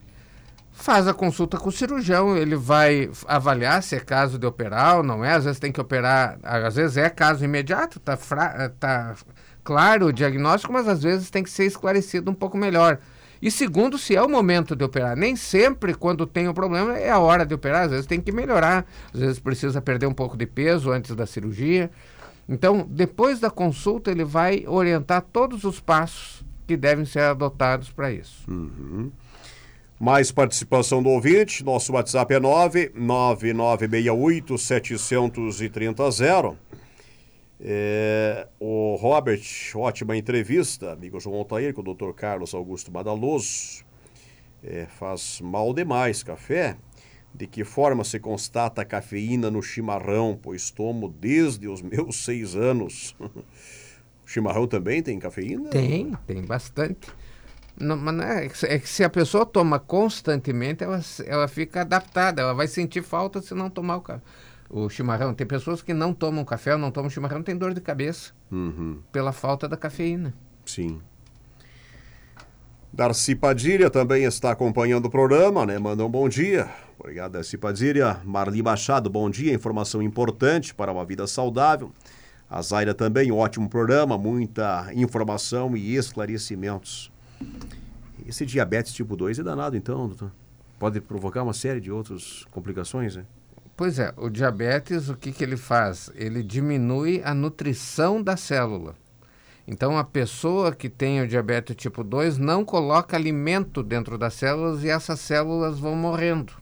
Faz 0.80 1.08
a 1.08 1.12
consulta 1.12 1.58
com 1.58 1.70
o 1.70 1.73
cirurgião, 1.73 2.37
ele 2.37 2.54
vai 2.54 3.11
avaliar 3.26 3.82
se 3.82 3.97
é 3.97 4.00
caso 4.00 4.38
de 4.38 4.47
operar 4.47 4.99
ou 4.99 5.02
não 5.02 5.25
é. 5.25 5.32
Às 5.32 5.44
vezes 5.44 5.58
tem 5.58 5.73
que 5.73 5.80
operar, 5.80 6.38
às 6.40 6.76
vezes 6.76 6.97
é 6.97 7.11
caso 7.11 7.44
imediato, 7.44 7.99
tá, 7.99 8.16
fra, 8.16 8.68
tá 8.78 9.16
claro 9.64 10.06
o 10.06 10.12
diagnóstico, 10.12 10.73
mas 10.73 10.87
às 10.87 11.02
vezes 11.02 11.30
tem 11.30 11.42
que 11.42 11.50
ser 11.50 11.64
esclarecido 11.64 12.30
um 12.30 12.35
pouco 12.35 12.56
melhor. 12.56 13.00
E 13.42 13.50
segundo, 13.50 13.99
se 13.99 14.14
é 14.14 14.23
o 14.23 14.28
momento 14.28 14.76
de 14.76 14.85
operar. 14.85 15.16
Nem 15.16 15.35
sempre, 15.35 15.94
quando 15.94 16.25
tem 16.25 16.47
o 16.47 16.52
um 16.52 16.54
problema, 16.54 16.97
é 16.97 17.11
a 17.11 17.18
hora 17.18 17.44
de 17.44 17.52
operar. 17.52 17.87
Às 17.87 17.90
vezes 17.90 18.06
tem 18.06 18.20
que 18.20 18.30
melhorar, 18.30 18.87
às 19.12 19.18
vezes 19.18 19.40
precisa 19.40 19.82
perder 19.82 20.06
um 20.06 20.14
pouco 20.14 20.37
de 20.37 20.47
peso 20.47 20.92
antes 20.92 21.14
da 21.16 21.26
cirurgia. 21.26 21.90
Então, 22.49 22.87
depois 22.88 23.40
da 23.40 23.50
consulta, 23.50 24.12
ele 24.12 24.25
vai 24.25 24.64
orientar 24.64 25.23
todos 25.23 25.64
os 25.64 25.80
passos 25.80 26.44
que 26.68 26.76
devem 26.76 27.04
ser 27.04 27.23
adotados 27.23 27.90
para 27.90 28.12
isso. 28.12 28.49
Uhum. 28.49 29.11
Mais 30.00 30.31
participação 30.31 31.02
do 31.02 31.09
ouvinte, 31.09 31.64
nosso 31.64 31.93
WhatsApp 31.93 32.35
é 32.35 32.40
99968 32.40 34.57
730 34.57 36.05
é, 37.61 38.47
o 38.61 38.95
Robert, 38.95 39.43
ótima 39.75 40.17
entrevista, 40.17 40.93
amigo 40.93 41.19
João 41.19 41.38
Altair, 41.38 41.75
com 41.75 41.81
o 41.81 41.95
Dr. 41.95 42.12
Carlos 42.12 42.55
Augusto 42.55 42.90
Badaloso. 42.90 43.85
É, 44.62 44.87
faz 44.87 45.40
mal 45.40 45.75
demais 45.75 46.23
café. 46.23 46.76
De 47.35 47.47
que 47.47 47.62
forma 47.62 48.05
se 48.05 48.19
constata 48.19 48.83
a 48.83 48.85
cafeína 48.85 49.50
no 49.50 49.62
chimarrão? 49.62 50.38
Pois 50.40 50.71
tomo 50.71 51.09
desde 51.09 51.69
os 51.69 51.83
meus 51.83 52.25
seis 52.25 52.55
anos. 52.55 53.14
o 53.21 54.26
chimarrão 54.26 54.67
também 54.67 55.02
tem 55.02 55.19
cafeína? 55.19 55.69
Tem, 55.69 56.12
tem 56.26 56.43
bastante. 56.43 57.09
Não, 57.80 57.97
mas 57.97 58.14
não 58.14 58.25
é, 58.25 58.47
é, 58.47 58.78
que 58.78 58.88
se 58.88 59.04
a 59.04 59.11
pessoa 59.11 59.47
toma 59.47 59.78
constantemente, 59.78 60.82
ela, 60.82 61.00
ela 61.26 61.47
fica 61.47 61.82
adaptada, 61.82 62.42
ela 62.42 62.52
vai 62.52 62.66
sentir 62.66 63.02
falta 63.02 63.40
se 63.40 63.54
não 63.54 63.70
tomar 63.70 63.99
o, 63.99 64.04
o 64.70 64.88
chimarrão. 64.88 65.32
Tem 65.32 65.47
pessoas 65.47 65.80
que 65.80 65.94
não 65.94 66.12
tomam 66.12 66.44
café 66.44 66.73
ou 66.73 66.78
não 66.78 66.90
tomam 66.90 67.08
chimarrão, 67.08 67.42
tem 67.42 67.56
dor 67.56 67.73
de 67.73 67.80
cabeça 67.80 68.32
uhum. 68.50 69.00
pela 69.12 69.32
falta 69.32 69.68
da 69.68 69.76
cafeína. 69.76 70.35
Sim. 70.64 71.00
Darcy 72.92 73.35
Padilha 73.35 73.90
também 73.90 74.25
está 74.25 74.50
acompanhando 74.50 75.06
o 75.06 75.11
programa, 75.11 75.64
né? 75.64 75.78
Manda 75.78 76.04
um 76.04 76.11
bom 76.11 76.28
dia. 76.28 76.68
Obrigado, 76.99 77.32
Darcy 77.32 77.56
Padilha. 77.56 78.18
Marli 78.25 78.61
Machado, 78.61 79.08
bom 79.08 79.30
dia. 79.30 79.54
Informação 79.54 80.02
importante 80.02 80.75
para 80.75 80.90
uma 80.90 81.04
vida 81.04 81.26
saudável. 81.26 81.92
A 82.50 82.61
Zaira 82.62 82.94
também, 82.94 83.30
ótimo 83.30 83.68
programa, 83.68 84.18
muita 84.18 84.90
informação 84.94 85.76
e 85.76 85.94
esclarecimentos. 85.94 87.12
Esse 88.26 88.45
diabetes 88.45 88.92
tipo 88.92 89.16
2 89.16 89.38
é 89.38 89.42
danado, 89.42 89.76
então, 89.76 90.07
doutor? 90.07 90.30
Pode 90.78 91.00
provocar 91.00 91.42
uma 91.42 91.54
série 91.54 91.80
de 91.80 91.90
outras 91.90 92.45
complicações, 92.50 93.16
né? 93.16 93.25
Pois 93.76 93.99
é, 93.99 94.12
o 94.16 94.28
diabetes, 94.28 95.09
o 95.09 95.16
que, 95.16 95.33
que 95.33 95.42
ele 95.42 95.57
faz? 95.57 96.11
Ele 96.14 96.42
diminui 96.42 97.23
a 97.25 97.33
nutrição 97.33 98.23
da 98.23 98.37
célula. 98.37 98.95
Então, 99.66 99.97
a 99.99 100.02
pessoa 100.04 100.75
que 100.75 100.88
tem 100.88 101.21
o 101.21 101.28
diabetes 101.28 101.76
tipo 101.76 102.02
2 102.02 102.38
não 102.38 102.64
coloca 102.64 103.16
alimento 103.16 103.83
dentro 103.83 104.16
das 104.18 104.35
células 104.35 104.83
e 104.83 104.88
essas 104.88 105.21
células 105.21 105.78
vão 105.78 105.95
morrendo. 105.95 106.52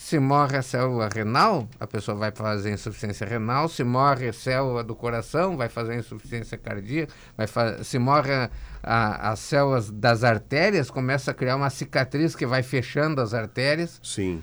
Se 0.00 0.18
morre 0.18 0.56
a 0.56 0.62
célula 0.62 1.10
renal, 1.14 1.68
a 1.78 1.86
pessoa 1.86 2.16
vai 2.16 2.32
fazer 2.32 2.72
insuficiência 2.72 3.26
renal. 3.26 3.68
Se 3.68 3.84
morre 3.84 4.28
a 4.28 4.32
célula 4.32 4.82
do 4.82 4.94
coração, 4.94 5.58
vai 5.58 5.68
fazer 5.68 5.94
insuficiência 5.94 6.56
cardíaca. 6.56 7.12
Vai 7.36 7.46
se 7.84 7.98
morre 7.98 8.32
a, 8.32 8.50
a, 8.82 9.30
as 9.30 9.40
células 9.40 9.90
das 9.90 10.24
artérias, 10.24 10.90
começa 10.90 11.32
a 11.32 11.34
criar 11.34 11.54
uma 11.54 11.68
cicatriz 11.68 12.34
que 12.34 12.46
vai 12.46 12.62
fechando 12.62 13.20
as 13.20 13.34
artérias. 13.34 14.00
Sim. 14.02 14.42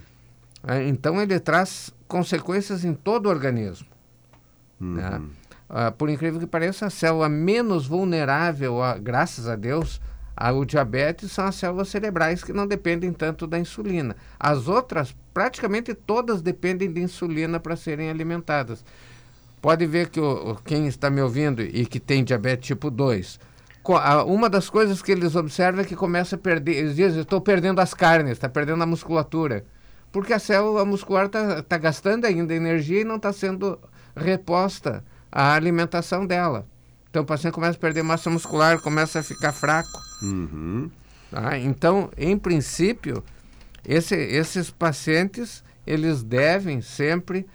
É, 0.65 0.87
então 0.87 1.19
ele 1.19 1.39
traz 1.39 1.91
consequências 2.07 2.85
em 2.85 2.93
todo 2.93 3.25
o 3.25 3.29
organismo. 3.29 3.87
Uhum. 4.79 4.93
Né? 4.93 5.21
Ah, 5.67 5.91
por 5.91 6.07
incrível 6.07 6.39
que 6.39 6.45
pareça, 6.45 6.85
a 6.85 6.91
célula 6.91 7.27
menos 7.27 7.87
vulnerável, 7.87 8.81
a, 8.83 8.95
graças 8.95 9.49
a 9.49 9.55
Deus, 9.55 9.99
o 10.53 10.65
diabetes 10.65 11.31
são 11.31 11.45
as 11.45 11.55
células 11.55 11.89
cerebrais 11.89 12.43
que 12.43 12.53
não 12.53 12.67
dependem 12.67 13.11
tanto 13.11 13.47
da 13.47 13.57
insulina. 13.57 14.15
As 14.39 14.67
outras, 14.67 15.15
praticamente 15.33 15.93
todas 15.93 16.41
dependem 16.41 16.91
de 16.91 17.01
insulina 17.01 17.59
para 17.59 17.75
serem 17.75 18.09
alimentadas. 18.09 18.83
Pode 19.61 19.85
ver 19.85 20.09
que 20.09 20.19
o, 20.19 20.55
quem 20.63 20.87
está 20.87 21.09
me 21.09 21.21
ouvindo 21.21 21.61
e 21.61 21.85
que 21.85 21.99
tem 21.99 22.23
diabetes 22.23 22.67
tipo 22.67 22.91
2, 22.91 23.39
uma 24.27 24.49
das 24.49 24.69
coisas 24.69 25.01
que 25.01 25.11
eles 25.11 25.35
observam 25.35 25.81
é 25.81 25.85
que 25.85 25.95
começa 25.95 26.35
a 26.35 26.39
perder, 26.39 26.75
eles 26.75 26.95
dizem, 26.95 27.21
estou 27.21 27.39
perdendo 27.39 27.79
as 27.79 27.93
carnes, 27.93 28.33
está 28.33 28.49
perdendo 28.49 28.83
a 28.83 28.85
musculatura. 28.85 29.65
Porque 30.11 30.33
a 30.33 30.39
célula 30.39 30.85
muscular 30.85 31.27
está 31.27 31.61
tá 31.63 31.77
gastando 31.77 32.25
ainda 32.25 32.53
energia 32.53 33.01
e 33.01 33.05
não 33.05 33.15
está 33.15 33.31
sendo 33.31 33.79
reposta 34.15 35.03
a 35.31 35.53
alimentação 35.53 36.25
dela. 36.25 36.65
Então 37.09 37.23
o 37.23 37.25
paciente 37.25 37.53
começa 37.53 37.77
a 37.77 37.81
perder 37.81 38.03
massa 38.03 38.29
muscular, 38.29 38.79
começa 38.79 39.19
a 39.19 39.23
ficar 39.23 39.51
fraco. 39.51 39.99
Uhum. 40.21 40.89
Tá? 41.31 41.57
Então, 41.57 42.09
em 42.17 42.37
princípio, 42.37 43.23
esse, 43.85 44.15
esses 44.15 44.69
pacientes 44.69 45.63
eles 45.85 46.21
devem 46.21 46.81
sempre 46.81 47.47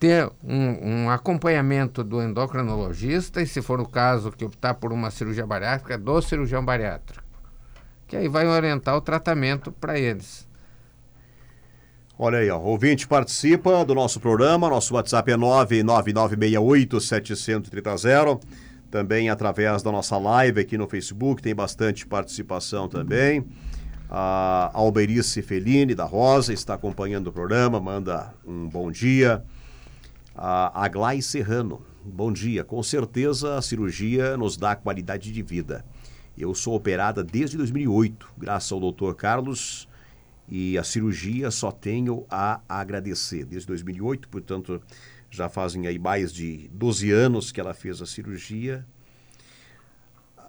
ter 0.00 0.30
um, 0.42 1.04
um, 1.04 1.10
acompanhamento 1.10 2.02
do 2.02 2.22
endocrinologista 2.22 3.40
e, 3.42 3.46
se 3.46 3.62
for 3.62 3.80
o 3.80 3.88
caso 3.88 4.32
que 4.32 4.44
optar 4.44 4.74
por 4.74 4.92
uma 4.92 5.10
cirurgia 5.10 5.46
bariátrica, 5.46 5.96
do 5.96 6.20
cirurgião 6.20 6.64
bariátrico, 6.64 7.22
que 8.06 8.16
aí 8.16 8.28
vai 8.28 8.46
orientar 8.46 8.96
o 8.96 9.00
tratamento 9.00 9.70
para 9.70 9.98
eles. 9.98 10.48
Olha 12.18 12.38
aí, 12.38 12.50
ó, 12.50 12.58
ouvinte 12.60 13.08
participa 13.08 13.84
do 13.84 13.94
nosso 13.94 14.20
programa, 14.20 14.68
nosso 14.68 14.94
WhatsApp 14.94 15.32
é 15.32 15.36
99968 15.36 17.00
730 17.00 17.96
também 18.94 19.28
através 19.28 19.82
da 19.82 19.90
nossa 19.90 20.16
live 20.16 20.60
aqui 20.60 20.78
no 20.78 20.86
Facebook, 20.86 21.42
tem 21.42 21.52
bastante 21.52 22.06
participação 22.06 22.88
também. 22.88 23.44
A 24.08 24.70
Alberice 24.72 25.42
Felini, 25.42 25.96
da 25.96 26.04
Rosa, 26.04 26.52
está 26.52 26.74
acompanhando 26.74 27.26
o 27.26 27.32
programa, 27.32 27.80
manda 27.80 28.32
um 28.46 28.68
bom 28.68 28.92
dia. 28.92 29.42
A 30.32 30.84
Aglai 30.84 31.20
Serrano, 31.20 31.84
bom 32.04 32.32
dia. 32.32 32.62
Com 32.62 32.80
certeza 32.84 33.58
a 33.58 33.62
cirurgia 33.62 34.36
nos 34.36 34.56
dá 34.56 34.76
qualidade 34.76 35.32
de 35.32 35.42
vida. 35.42 35.84
Eu 36.38 36.54
sou 36.54 36.76
operada 36.76 37.24
desde 37.24 37.56
2008, 37.56 38.28
graças 38.38 38.70
ao 38.70 38.78
doutor 38.78 39.16
Carlos, 39.16 39.88
e 40.48 40.78
a 40.78 40.84
cirurgia 40.84 41.50
só 41.50 41.72
tenho 41.72 42.24
a 42.30 42.60
agradecer. 42.68 43.44
Desde 43.44 43.66
2008, 43.66 44.28
portanto, 44.28 44.80
já 45.34 45.48
fazem 45.48 45.86
aí 45.86 45.98
mais 45.98 46.32
de 46.32 46.68
12 46.72 47.10
anos 47.10 47.50
que 47.50 47.60
ela 47.60 47.74
fez 47.74 48.00
a 48.00 48.06
cirurgia. 48.06 48.86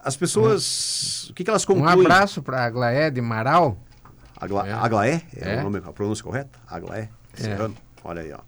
As 0.03 0.15
pessoas, 0.15 1.29
o 1.29 1.33
que, 1.33 1.43
que 1.43 1.49
elas 1.49 1.65
concluem? 1.65 1.97
Um 1.97 2.01
abraço 2.01 2.43
para 2.43 2.61
a 2.61 2.65
Aglaé 2.65 3.09
de 3.09 3.21
Marau. 3.21 3.83
Agla, 4.37 4.67
é. 4.67 4.71
Aglaé? 4.71 5.21
É, 5.35 5.55
é. 5.55 5.59
O 5.59 5.63
nome, 5.63 5.81
a 5.83 5.91
pronúncia 5.91 6.23
correta? 6.23 6.59
Aglaé? 6.67 7.09
É. 7.39 7.71
Olha 8.03 8.21
aí, 8.21 8.31
ó. 8.31 8.39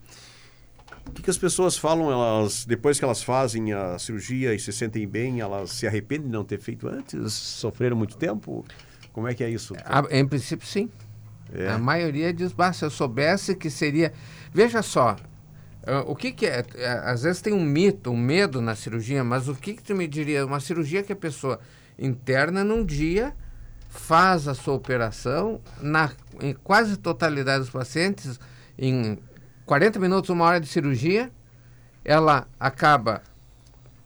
O 1.08 1.12
que, 1.12 1.24
que 1.24 1.30
as 1.30 1.38
pessoas 1.38 1.78
falam, 1.78 2.12
elas, 2.12 2.66
depois 2.66 3.00
que 3.00 3.06
elas 3.06 3.24
fazem 3.24 3.74
a 3.74 3.98
cirurgia 3.98 4.54
e 4.54 4.60
se 4.60 4.72
sentem 4.74 5.08
bem, 5.08 5.40
elas 5.40 5.72
se 5.72 5.88
arrependem 5.88 6.28
de 6.28 6.34
não 6.34 6.44
ter 6.44 6.60
feito 6.60 6.88
antes? 6.88 7.34
Sofreram 7.34 7.96
muito 7.96 8.18
tempo? 8.18 8.66
Como 9.14 9.28
é 9.28 9.34
que 9.34 9.44
é 9.44 9.50
isso? 9.50 9.74
A, 9.86 10.04
em 10.12 10.28
princípio, 10.28 10.68
sim. 10.68 10.92
É. 11.52 11.70
A 11.70 11.78
maioria 11.78 12.34
diz, 12.34 12.52
bah, 12.52 12.74
se 12.74 12.84
eu 12.84 12.90
soubesse 12.90 13.56
que 13.56 13.70
seria... 13.70 14.14
Veja 14.54 14.82
só, 14.82 15.16
o 16.06 16.16
que, 16.16 16.32
que 16.32 16.46
é, 16.46 16.66
é? 16.76 16.88
Às 17.06 17.24
vezes 17.24 17.42
tem 17.42 17.54
um 17.54 17.64
mito, 17.64 18.12
um 18.12 18.18
medo 18.18 18.62
na 18.62 18.76
cirurgia, 18.76 19.24
mas 19.24 19.48
o 19.48 19.56
que, 19.56 19.74
que 19.74 19.84
tu 19.84 19.96
me 19.96 20.08
diria? 20.08 20.46
Uma 20.46 20.60
cirurgia 20.60 21.04
que 21.04 21.14
a 21.14 21.16
pessoa 21.16 21.60
interna 21.98 22.64
num 22.64 22.84
dia, 22.84 23.34
faz 23.90 24.48
a 24.48 24.54
sua 24.54 24.74
operação, 24.74 25.62
na 25.82 26.12
em 26.42 26.54
quase 26.54 26.98
totalidade 26.98 27.62
dos 27.62 27.70
pacientes, 27.70 28.40
em 28.78 29.18
40 29.66 30.00
minutos, 30.00 30.30
uma 30.30 30.46
hora 30.46 30.60
de 30.60 30.68
cirurgia, 30.68 31.32
ela 32.04 32.48
acaba 32.60 33.24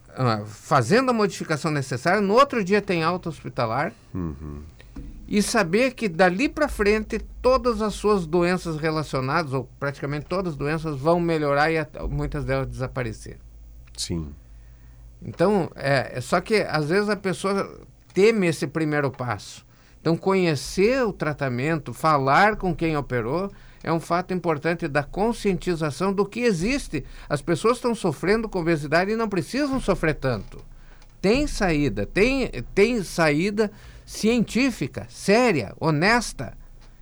uh, 0.09 0.45
fazendo 0.45 1.09
a 1.09 1.13
modificação 1.13 1.71
necessária, 1.71 2.21
no 2.21 2.33
outro 2.33 2.63
dia 2.63 2.81
tem 2.81 3.03
alta 3.03 3.27
hospitalar. 3.27 3.91
Uhum 4.13 4.63
e 5.31 5.41
saber 5.41 5.93
que 5.93 6.09
dali 6.09 6.49
para 6.49 6.67
frente 6.67 7.17
todas 7.41 7.81
as 7.81 7.93
suas 7.93 8.27
doenças 8.27 8.75
relacionadas, 8.75 9.53
ou 9.53 9.63
praticamente 9.79 10.25
todas 10.25 10.51
as 10.51 10.57
doenças, 10.57 10.97
vão 10.99 11.21
melhorar 11.21 11.71
e 11.71 11.77
muitas 12.09 12.43
delas 12.43 12.67
desaparecer. 12.67 13.37
Sim. 13.95 14.35
Então, 15.23 15.71
é, 15.73 16.17
é, 16.17 16.19
só 16.19 16.41
que 16.41 16.55
às 16.55 16.89
vezes 16.89 17.07
a 17.07 17.15
pessoa 17.15 17.79
teme 18.13 18.47
esse 18.47 18.67
primeiro 18.67 19.09
passo. 19.09 19.65
Então, 20.01 20.17
conhecer 20.17 21.01
o 21.05 21.13
tratamento, 21.13 21.93
falar 21.93 22.57
com 22.57 22.75
quem 22.75 22.97
operou, 22.97 23.49
é 23.81 23.93
um 23.93 24.01
fato 24.01 24.33
importante 24.33 24.85
da 24.85 25.01
conscientização 25.01 26.11
do 26.11 26.25
que 26.25 26.41
existe. 26.41 27.05
As 27.29 27.41
pessoas 27.41 27.77
estão 27.77 27.95
sofrendo 27.95 28.49
com 28.49 28.59
obesidade 28.59 29.11
e 29.11 29.15
não 29.15 29.29
precisam 29.29 29.79
sofrer 29.79 30.15
tanto. 30.15 30.61
Tem 31.21 31.47
saída, 31.47 32.05
tem, 32.05 32.49
tem 32.75 33.01
saída 33.01 33.71
científica, 34.11 35.07
séria, 35.09 35.73
honesta, 35.79 36.57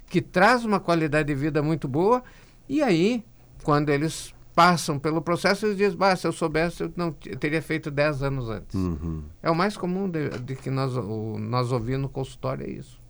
que 0.08 0.22
traz 0.22 0.64
uma 0.64 0.80
qualidade 0.80 1.28
de 1.28 1.34
vida 1.34 1.62
muito 1.64 1.88
boa. 1.88 2.24
E 2.68 2.84
aí, 2.84 3.26
quando 3.64 3.90
eles 3.90 4.34
passam 4.54 5.00
pelo 5.00 5.20
processo, 5.20 5.66
eles 5.66 5.76
dizem, 5.76 5.98
bah, 5.98 6.16
se 6.16 6.28
eu 6.28 6.32
soubesse, 6.32 6.84
eu 6.84 6.94
não 6.96 7.16
eu 7.26 7.36
teria 7.36 7.64
feito 7.64 7.90
10 7.90 8.22
anos 8.22 8.48
antes. 8.48 8.76
Uhum. 8.76 9.24
É 9.42 9.50
o 9.50 9.56
mais 9.56 9.76
comum 9.76 10.08
de, 10.08 10.30
de 10.40 10.56
que 10.56 10.70
nós, 10.70 10.96
o, 10.96 11.38
nós 11.40 11.72
ouvimos 11.72 12.04
no 12.04 12.10
consultório, 12.10 12.66
é 12.68 12.70
isso. 12.70 13.02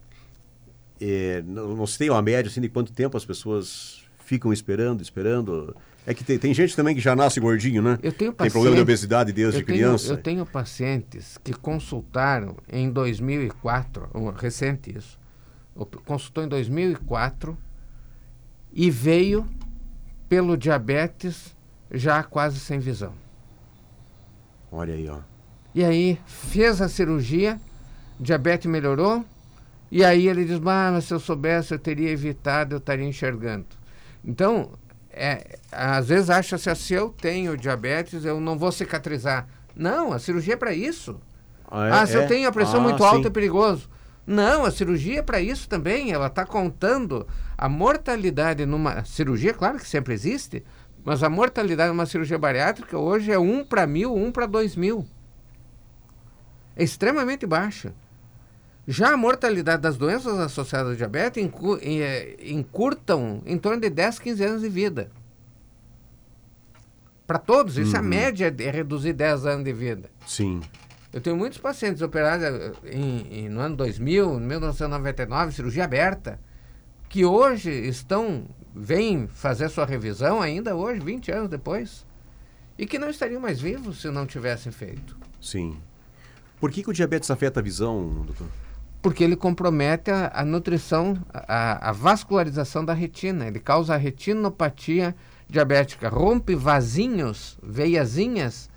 É, 1.02 1.44
não, 1.46 1.76
não 1.76 1.86
se 1.86 1.98
tem 1.98 2.10
uma 2.10 2.22
média 2.22 2.50
assim, 2.50 2.62
de 2.62 2.70
quanto 2.70 2.94
tempo 2.94 3.18
as 3.18 3.26
pessoas 3.26 4.06
ficam 4.24 4.54
esperando, 4.54 5.02
esperando. 5.02 5.76
É 6.10 6.14
que 6.16 6.24
tem, 6.24 6.40
tem 6.40 6.52
gente 6.56 6.76
também 6.76 6.96
que 6.96 7.02
já 7.02 7.16
nasce 7.16 7.40
gordinho, 7.40 7.84
né? 7.84 8.00
Eu 8.02 8.12
tenho 8.12 8.34
tem 8.34 8.50
problema 8.50 8.76
de 8.76 8.82
obesidade 8.82 9.32
desde 9.32 9.60
eu 9.60 9.64
tenho, 9.64 9.78
criança. 9.78 10.12
Eu 10.12 10.18
tenho 10.18 10.44
pacientes 10.44 11.38
que 11.44 11.54
consultaram 11.54 12.58
em 12.68 12.90
2004, 12.90 14.10
um, 14.16 14.32
recente 14.32 14.98
isso, 14.98 15.20
consultou 16.08 16.44
em 16.44 16.48
2004 16.48 17.56
e 18.74 18.90
veio 18.90 19.48
pelo 20.28 20.58
diabetes 20.58 21.56
já 21.92 22.24
quase 22.24 22.60
sem 22.60 22.80
visão. 22.80 23.14
Olha 24.72 24.96
aí, 24.96 25.08
ó. 25.08 25.20
E 25.76 25.84
aí 25.84 26.20
fez 26.26 26.82
a 26.82 26.90
cirurgia, 26.90 27.62
diabetes 28.20 28.66
melhorou, 28.66 29.24
e 29.92 30.04
aí 30.04 30.28
ele 30.28 30.44
diz, 30.44 30.56
ah, 30.56 30.90
mas 30.92 31.06
se 31.06 31.14
eu 31.14 31.20
soubesse 31.20 31.72
eu 31.72 31.78
teria 31.78 32.10
evitado, 32.10 32.74
eu 32.74 32.80
estaria 32.80 33.06
enxergando. 33.06 33.68
Então, 34.26 34.72
é, 35.20 35.60
às 35.70 36.08
vezes 36.08 36.30
acha-se 36.30 36.70
assim, 36.70 36.82
se 36.82 36.94
eu 36.94 37.10
tenho 37.10 37.58
diabetes, 37.58 38.24
eu 38.24 38.40
não 38.40 38.58
vou 38.58 38.72
cicatrizar. 38.72 39.46
Não, 39.76 40.14
a 40.14 40.20
cirurgia 40.20 40.54
é 40.54 40.58
para 40.58 40.74
isso. 40.74 41.20
Ah, 41.70 41.88
é, 41.88 41.92
ah, 41.92 42.08
se 42.08 42.16
é? 42.16 42.24
eu 42.24 42.28
tenho 42.28 42.48
a 42.48 42.52
pressão 42.54 42.80
ah, 42.80 42.84
muito 42.84 43.04
alta, 43.04 43.24
sim. 43.24 43.28
é 43.28 43.30
perigoso. 43.30 43.90
Não, 44.26 44.64
a 44.64 44.72
cirurgia 44.72 45.20
é 45.20 45.22
para 45.22 45.42
isso 45.42 45.68
também. 45.68 46.14
Ela 46.14 46.28
está 46.28 46.46
contando 46.46 47.28
a 47.58 47.68
mortalidade 47.68 48.66
numa 48.66 49.04
cirurgia, 49.04 49.54
claro 49.54 49.78
que 49.78 49.88
sempre 49.90 50.14
existe, 50.14 50.64
mas 51.04 51.22
a 51.22 51.30
mortalidade 51.30 51.90
numa 51.90 52.06
cirurgia 52.06 52.38
bariátrica 52.38 52.98
hoje 52.98 53.30
é 53.30 53.38
1 53.38 53.66
para 53.66 53.86
mil, 53.86 54.16
1 54.16 54.32
para 54.32 54.46
2 54.46 54.78
mil. 54.78 55.06
É 56.78 56.84
extremamente 56.84 57.46
baixa. 57.46 57.94
Já 58.92 59.14
a 59.14 59.18
mortalidade 59.18 59.84
das 59.84 59.98
doenças 59.98 60.40
associadas 60.40 60.94
ao 60.94 60.96
diabetes 60.96 61.48
eh, 61.84 62.38
encurtam 62.42 63.40
em 63.46 63.56
torno 63.56 63.80
de 63.80 63.88
10, 63.88 64.18
15 64.18 64.44
anos 64.44 64.62
de 64.64 64.70
vida. 64.70 65.12
Para 67.28 67.38
todos, 67.38 67.78
isso 67.78 67.96
é 67.96 68.00
uhum. 68.00 68.06
a 68.06 68.10
média 68.10 68.56
é 68.58 68.72
reduzir 68.72 69.14
10 69.14 69.46
anos 69.46 69.64
de 69.64 69.74
vida. 69.74 70.10
Sim. 70.26 70.62
Eu 71.14 71.22
tenho 71.22 71.38
muitos 71.38 71.60
pacientes 71.60 72.02
operados 72.02 72.44
eh, 72.44 72.72
em, 72.86 73.42
em, 73.42 73.50
no 73.50 73.60
ano 73.60 73.76
2000, 73.76 74.40
1999, 74.40 75.52
cirurgia 75.52 75.84
aberta, 75.84 76.40
que 77.08 77.24
hoje 77.24 77.70
estão, 77.70 78.48
vêm 78.74 79.28
fazer 79.28 79.70
sua 79.70 79.86
revisão 79.86 80.42
ainda 80.42 80.76
hoje, 80.76 81.00
20 81.00 81.32
anos 81.32 81.50
depois, 81.52 82.08
e 82.76 82.88
que 82.88 82.98
não 82.98 83.12
estariam 83.12 83.40
mais 83.40 83.62
vivos 83.62 84.02
se 84.02 84.10
não 84.10 84.26
tivessem 84.26 84.72
feito. 84.72 85.16
Sim. 85.40 85.78
Por 86.60 86.72
que, 86.72 86.82
que 86.82 86.90
o 86.90 86.94
diabetes 86.94 87.30
afeta 87.30 87.60
a 87.60 87.64
visão, 87.64 88.24
doutor? 88.26 88.48
Porque 89.02 89.24
ele 89.24 89.36
compromete 89.36 90.12
a, 90.12 90.32
a 90.34 90.46
nutrição, 90.46 91.18
a, 91.34 91.90
a, 91.90 91.92
vascularização 91.92 92.84
da 92.84 92.94
retina. 92.94 93.48
Ele 93.48 93.60
causa 93.60 93.94
a 93.94 93.98
retinopatia 93.98 95.16
diabética, 95.48 96.10
rompe 96.10 96.56
vasinhos, 96.56 97.58
veiazinhas 97.64 98.70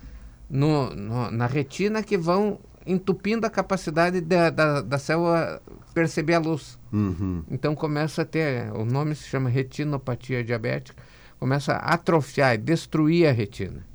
no, 0.49 0.89
no, 0.95 1.31
na 1.31 1.45
retina 1.45 2.01
que 2.01 2.17
vão 2.17 2.59
entupindo 2.85 3.45
a 3.45 3.49
capacidade 3.49 4.21
da, 4.21 4.49
da, 4.49 4.81
da 4.81 4.97
célula 4.97 5.61
perceber 5.93 6.35
a 6.35 6.39
luz. 6.39 6.79
Uhum. 6.91 7.43
Então 7.49 7.75
começa 7.75 8.23
a 8.23 8.25
ter, 8.25 8.71
o 8.73 8.85
nome 8.85 9.15
se 9.15 9.27
chama 9.27 9.49
retinopatia 9.49 10.43
diabética, 10.43 11.01
começa 11.39 11.73
a 11.73 11.93
atrofiar, 11.93 12.57
destruir 12.57 13.27
a 13.27 13.31
retina. 13.31 13.85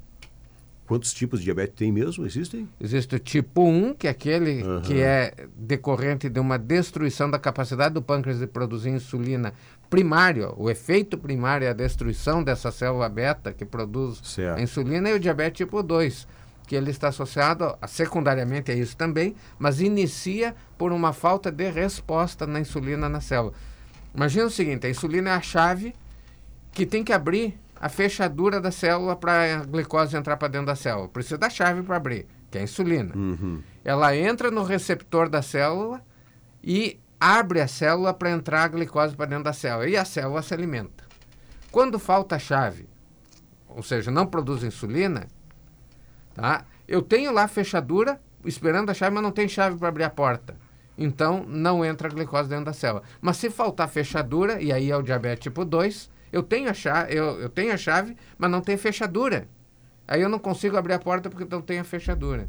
Quantos 0.88 1.12
tipos 1.12 1.40
de 1.40 1.44
diabetes 1.44 1.74
tem 1.76 1.92
mesmo? 1.92 2.24
Existem? 2.24 2.66
Existe 2.80 3.14
o 3.14 3.18
tipo 3.18 3.62
1, 3.62 3.92
que 3.92 4.06
é 4.06 4.10
aquele 4.10 4.62
uhum. 4.62 4.80
que 4.80 5.02
é 5.02 5.34
decorrente 5.54 6.30
de 6.30 6.40
uma 6.40 6.58
destruição 6.58 7.30
da 7.30 7.38
capacidade 7.38 7.92
do 7.92 8.00
pâncreas 8.00 8.38
de 8.38 8.46
produzir 8.46 8.88
insulina 8.88 9.52
primário. 9.90 10.54
O 10.56 10.70
efeito 10.70 11.18
primário 11.18 11.66
é 11.66 11.68
a 11.68 11.74
destruição 11.74 12.42
dessa 12.42 12.72
célula 12.72 13.06
beta 13.06 13.52
que 13.52 13.66
produz 13.66 14.18
certo. 14.24 14.58
a 14.58 14.62
insulina. 14.62 15.10
E 15.10 15.12
o 15.12 15.20
diabetes 15.20 15.58
tipo 15.58 15.82
2, 15.82 16.26
que 16.66 16.74
ele 16.74 16.90
está 16.90 17.08
associado 17.08 17.76
a, 17.82 17.86
secundariamente 17.86 18.72
a 18.72 18.74
isso 18.74 18.96
também, 18.96 19.36
mas 19.58 19.82
inicia 19.82 20.56
por 20.78 20.90
uma 20.90 21.12
falta 21.12 21.52
de 21.52 21.68
resposta 21.68 22.46
na 22.46 22.60
insulina 22.60 23.10
na 23.10 23.20
célula. 23.20 23.52
Imagina 24.14 24.46
o 24.46 24.50
seguinte, 24.50 24.86
a 24.86 24.90
insulina 24.90 25.28
é 25.28 25.34
a 25.34 25.42
chave 25.42 25.94
que 26.72 26.86
tem 26.86 27.04
que 27.04 27.12
abrir 27.12 27.58
a 27.80 27.88
fechadura 27.88 28.60
da 28.60 28.70
célula 28.70 29.14
para 29.14 29.60
a 29.60 29.64
glicose 29.64 30.16
entrar 30.16 30.36
para 30.36 30.48
dentro 30.48 30.66
da 30.66 30.76
célula. 30.76 31.08
Precisa 31.08 31.38
da 31.38 31.48
chave 31.48 31.82
para 31.82 31.96
abrir, 31.96 32.26
que 32.50 32.58
é 32.58 32.60
a 32.60 32.64
insulina. 32.64 33.14
Uhum. 33.14 33.62
Ela 33.84 34.16
entra 34.16 34.50
no 34.50 34.64
receptor 34.64 35.28
da 35.28 35.42
célula 35.42 36.02
e 36.62 36.98
abre 37.20 37.60
a 37.60 37.68
célula 37.68 38.12
para 38.12 38.30
entrar 38.30 38.64
a 38.64 38.68
glicose 38.68 39.14
para 39.14 39.26
dentro 39.26 39.44
da 39.44 39.52
célula. 39.52 39.88
E 39.88 39.96
a 39.96 40.04
célula 40.04 40.42
se 40.42 40.52
alimenta. 40.52 41.04
Quando 41.70 41.98
falta 41.98 42.36
a 42.36 42.38
chave, 42.38 42.88
ou 43.68 43.82
seja, 43.82 44.10
não 44.10 44.26
produz 44.26 44.64
insulina, 44.64 45.28
tá? 46.34 46.64
eu 46.88 47.02
tenho 47.02 47.32
lá 47.32 47.44
a 47.44 47.48
fechadura 47.48 48.20
esperando 48.44 48.90
a 48.90 48.94
chave, 48.94 49.14
mas 49.14 49.22
não 49.22 49.30
tem 49.30 49.48
chave 49.48 49.76
para 49.76 49.88
abrir 49.88 50.04
a 50.04 50.10
porta. 50.10 50.56
Então, 50.96 51.44
não 51.46 51.84
entra 51.84 52.08
a 52.08 52.10
glicose 52.10 52.48
dentro 52.48 52.64
da 52.64 52.72
célula. 52.72 53.04
Mas 53.20 53.36
se 53.36 53.50
faltar 53.50 53.88
fechadura, 53.88 54.60
e 54.60 54.72
aí 54.72 54.90
é 54.90 54.96
o 54.96 55.02
diabetes 55.02 55.44
tipo 55.44 55.64
2, 55.64 56.10
eu 56.32 56.42
tenho 56.42 56.70
a 56.70 56.74
chave, 56.74 57.14
eu, 57.14 57.40
eu 57.40 57.48
tenho 57.48 57.72
a 57.72 57.76
chave, 57.76 58.16
mas 58.36 58.50
não 58.50 58.60
tem 58.60 58.76
fechadura. 58.76 59.48
Aí 60.06 60.22
eu 60.22 60.28
não 60.28 60.38
consigo 60.38 60.76
abrir 60.76 60.94
a 60.94 60.98
porta 60.98 61.28
porque 61.28 61.46
não 61.50 61.60
tem 61.60 61.78
a 61.78 61.84
fechadura. 61.84 62.48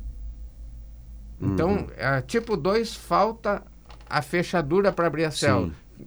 Então, 1.42 1.72
uhum. 1.72 1.88
é, 1.96 2.22
tipo 2.22 2.58
2, 2.58 2.96
falta 2.96 3.64
a 4.10 4.22
fechadura 4.22 4.92
para 4.92 5.08
abrir 5.08 5.26
a 5.26 5.32
célula, 5.32 5.74
Sim. 5.98 6.06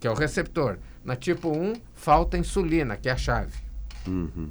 que 0.00 0.06
é 0.06 0.10
o 0.10 0.14
receptor. 0.14 0.78
Na 1.04 1.16
tipo 1.16 1.50
1, 1.50 1.62
um, 1.62 1.72
falta 1.94 2.36
insulina, 2.36 2.96
que 2.96 3.08
é 3.08 3.12
a 3.12 3.16
chave. 3.16 3.54
Uhum. 4.06 4.50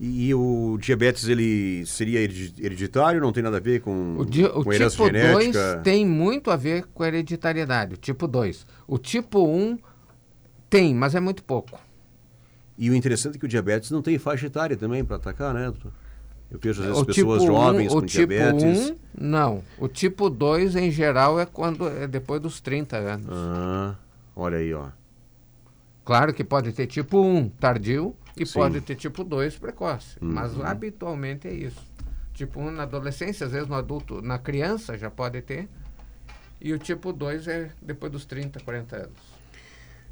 E, 0.00 0.34
o 0.34 0.76
diabetes, 0.80 1.28
ele 1.28 1.86
seria 1.86 2.20
hereditário? 2.20 3.20
Não 3.20 3.32
tem 3.32 3.42
nada 3.42 3.58
a 3.58 3.60
ver 3.60 3.80
com, 3.80 4.16
o, 4.18 4.24
di, 4.24 4.44
o 4.44 4.64
tipo 4.64 5.08
2 5.10 5.56
tem 5.82 6.04
muito 6.04 6.50
a 6.50 6.56
ver 6.56 6.84
com 6.92 7.02
a 7.02 7.08
hereditariedade, 7.08 7.94
o 7.94 7.96
tipo 7.96 8.26
2. 8.26 8.66
O 8.86 8.98
tipo 8.98 9.46
1... 9.46 9.56
Um, 9.56 9.78
tem, 10.74 10.92
mas 10.92 11.14
é 11.14 11.20
muito 11.20 11.44
pouco. 11.44 11.78
E 12.76 12.90
o 12.90 12.96
interessante 12.96 13.36
é 13.36 13.38
que 13.38 13.44
o 13.44 13.48
diabetes 13.48 13.92
não 13.92 14.02
tem 14.02 14.18
faixa 14.18 14.46
etária 14.46 14.76
também 14.76 15.04
para 15.04 15.14
atacar, 15.14 15.54
né, 15.54 15.66
doutor? 15.66 15.92
Eu 16.50 16.58
vejo 16.58 16.80
às 16.82 16.88
vezes 16.88 17.02
o 17.02 17.06
pessoas 17.06 17.42
tipo 17.42 17.52
jovens 17.52 17.92
um, 17.92 18.00
com 18.00 18.06
tipo 18.06 18.26
diabetes. 18.26 18.90
Um, 18.90 18.96
não. 19.16 19.62
O 19.78 19.86
tipo 19.86 20.28
2, 20.28 20.74
em 20.74 20.90
geral, 20.90 21.38
é 21.38 21.46
quando 21.46 21.86
é 21.86 22.08
depois 22.08 22.40
dos 22.40 22.60
30 22.60 22.96
anos. 22.96 23.26
Ah, 23.30 23.94
olha 24.34 24.58
aí, 24.58 24.74
ó. 24.74 24.88
Claro 26.04 26.34
que 26.34 26.42
pode 26.42 26.72
ter 26.72 26.88
tipo 26.88 27.20
1 27.22 27.50
tardio 27.50 28.14
e 28.36 28.44
Sim. 28.44 28.54
pode 28.54 28.80
ter 28.80 28.96
tipo 28.96 29.22
2 29.22 29.56
precoce. 29.56 30.18
Uhum. 30.20 30.32
Mas 30.32 30.60
habitualmente 30.60 31.46
é 31.46 31.54
isso. 31.54 31.80
Tipo 32.32 32.60
1 32.60 32.72
na 32.72 32.82
adolescência, 32.82 33.46
às 33.46 33.52
vezes 33.52 33.68
no 33.68 33.76
adulto, 33.76 34.20
na 34.20 34.40
criança 34.40 34.98
já 34.98 35.08
pode 35.08 35.40
ter. 35.40 35.68
E 36.60 36.72
o 36.72 36.78
tipo 36.80 37.12
2 37.12 37.46
é 37.46 37.70
depois 37.80 38.10
dos 38.10 38.24
30, 38.24 38.58
40 38.58 38.96
anos. 38.96 39.33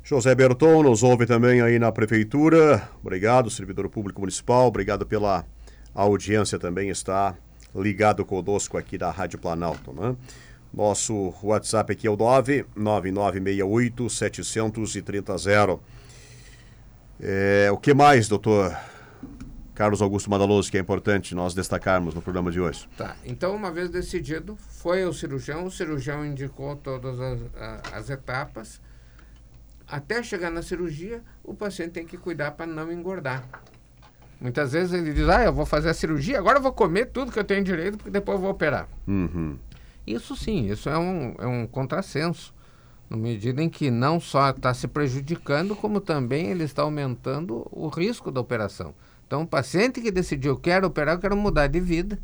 José 0.05 0.35
Berton 0.35 0.83
nos 0.83 1.05
ouve 1.05 1.27
também 1.27 1.61
aí 1.61 1.79
na 1.79 1.93
prefeitura. 1.93 2.89
Obrigado, 3.01 3.49
servidor 3.49 3.89
público 3.89 4.21
municipal. 4.21 4.67
Obrigado 4.67 5.07
pela 5.07 5.45
audiência 5.95 6.59
também 6.59 6.89
está 6.89 7.37
ligado 7.75 8.25
conosco 8.25 8.77
aqui 8.77 8.99
da 8.99 9.13
Rádio 9.13 9.39
Planalto, 9.39 9.93
né? 9.93 10.17
Nosso 10.75 11.33
WhatsApp 11.43 11.93
aqui 11.93 12.07
é 12.07 12.11
o 12.11 12.17
99968 12.17 14.11
730. 14.11 15.37
É, 17.21 17.71
o 17.71 17.77
que 17.77 17.95
mais, 17.95 18.27
doutor 18.27 18.77
Carlos 19.75 20.03
Augusto 20.03 20.29
Madaloso, 20.31 20.71
que 20.71 20.77
é 20.79 20.81
importante 20.81 21.35
nós 21.35 21.55
destacarmos 21.55 22.15
no 22.15 22.21
programa 22.21 22.51
de 22.51 22.61
hoje? 22.61 22.89
Tá, 22.97 23.15
então 23.25 23.55
uma 23.55 23.71
vez 23.71 23.89
decidido, 23.89 24.57
foi 24.57 25.05
o 25.05 25.13
cirurgião, 25.13 25.65
o 25.65 25.71
cirurgião 25.71 26.27
indicou 26.27 26.75
todas 26.75 27.21
as, 27.21 27.39
as 27.93 28.11
etapas, 28.11 28.81
até 29.93 30.23
chegar 30.23 30.51
na 30.51 30.63
cirurgia, 30.63 31.23
o 31.45 31.53
paciente 31.53 31.91
tem 31.91 32.07
que 32.07 32.17
cuidar 32.17 32.53
para 32.53 32.65
não 32.65 32.91
engordar. 32.91 33.47
Muitas 34.41 34.73
vezes 34.73 34.95
ele 34.95 35.13
diz, 35.13 35.29
ah, 35.29 35.45
eu 35.45 35.53
vou 35.53 35.67
fazer 35.67 35.91
a 35.91 35.95
cirurgia, 35.95 36.39
agora 36.39 36.57
eu 36.57 36.63
vou 36.63 36.73
comer 36.73 37.11
tudo 37.11 37.31
que 37.31 37.39
eu 37.39 37.45
tenho 37.45 37.63
direito, 37.63 37.99
porque 37.99 38.11
depois 38.11 38.37
eu 38.37 38.41
vou 38.41 38.51
operar. 38.51 38.89
Uhum. 39.07 39.59
Isso 40.07 40.35
sim, 40.35 40.71
isso 40.71 40.89
é 40.89 40.97
um, 40.97 41.35
é 41.39 41.47
um 41.47 41.67
contrassenso. 41.67 42.55
Na 43.11 43.19
medida 43.19 43.63
em 43.63 43.69
que 43.69 43.91
não 43.91 44.19
só 44.19 44.49
está 44.49 44.73
se 44.73 44.89
prejudicando, 44.89 45.77
como 45.77 46.01
também 46.01 46.47
ele 46.47 46.65
está 46.65 46.81
aumentando 46.81 47.69
o 47.71 47.89
risco 47.89 48.31
da 48.31 48.41
operação. 48.41 48.95
Então, 49.27 49.43
o 49.43 49.47
paciente 49.47 50.01
que 50.01 50.11
decidiu, 50.11 50.57
quero 50.57 50.87
operar, 50.87 51.17
eu 51.17 51.21
quero 51.21 51.37
mudar 51.37 51.67
de 51.67 51.79
vida, 51.79 52.19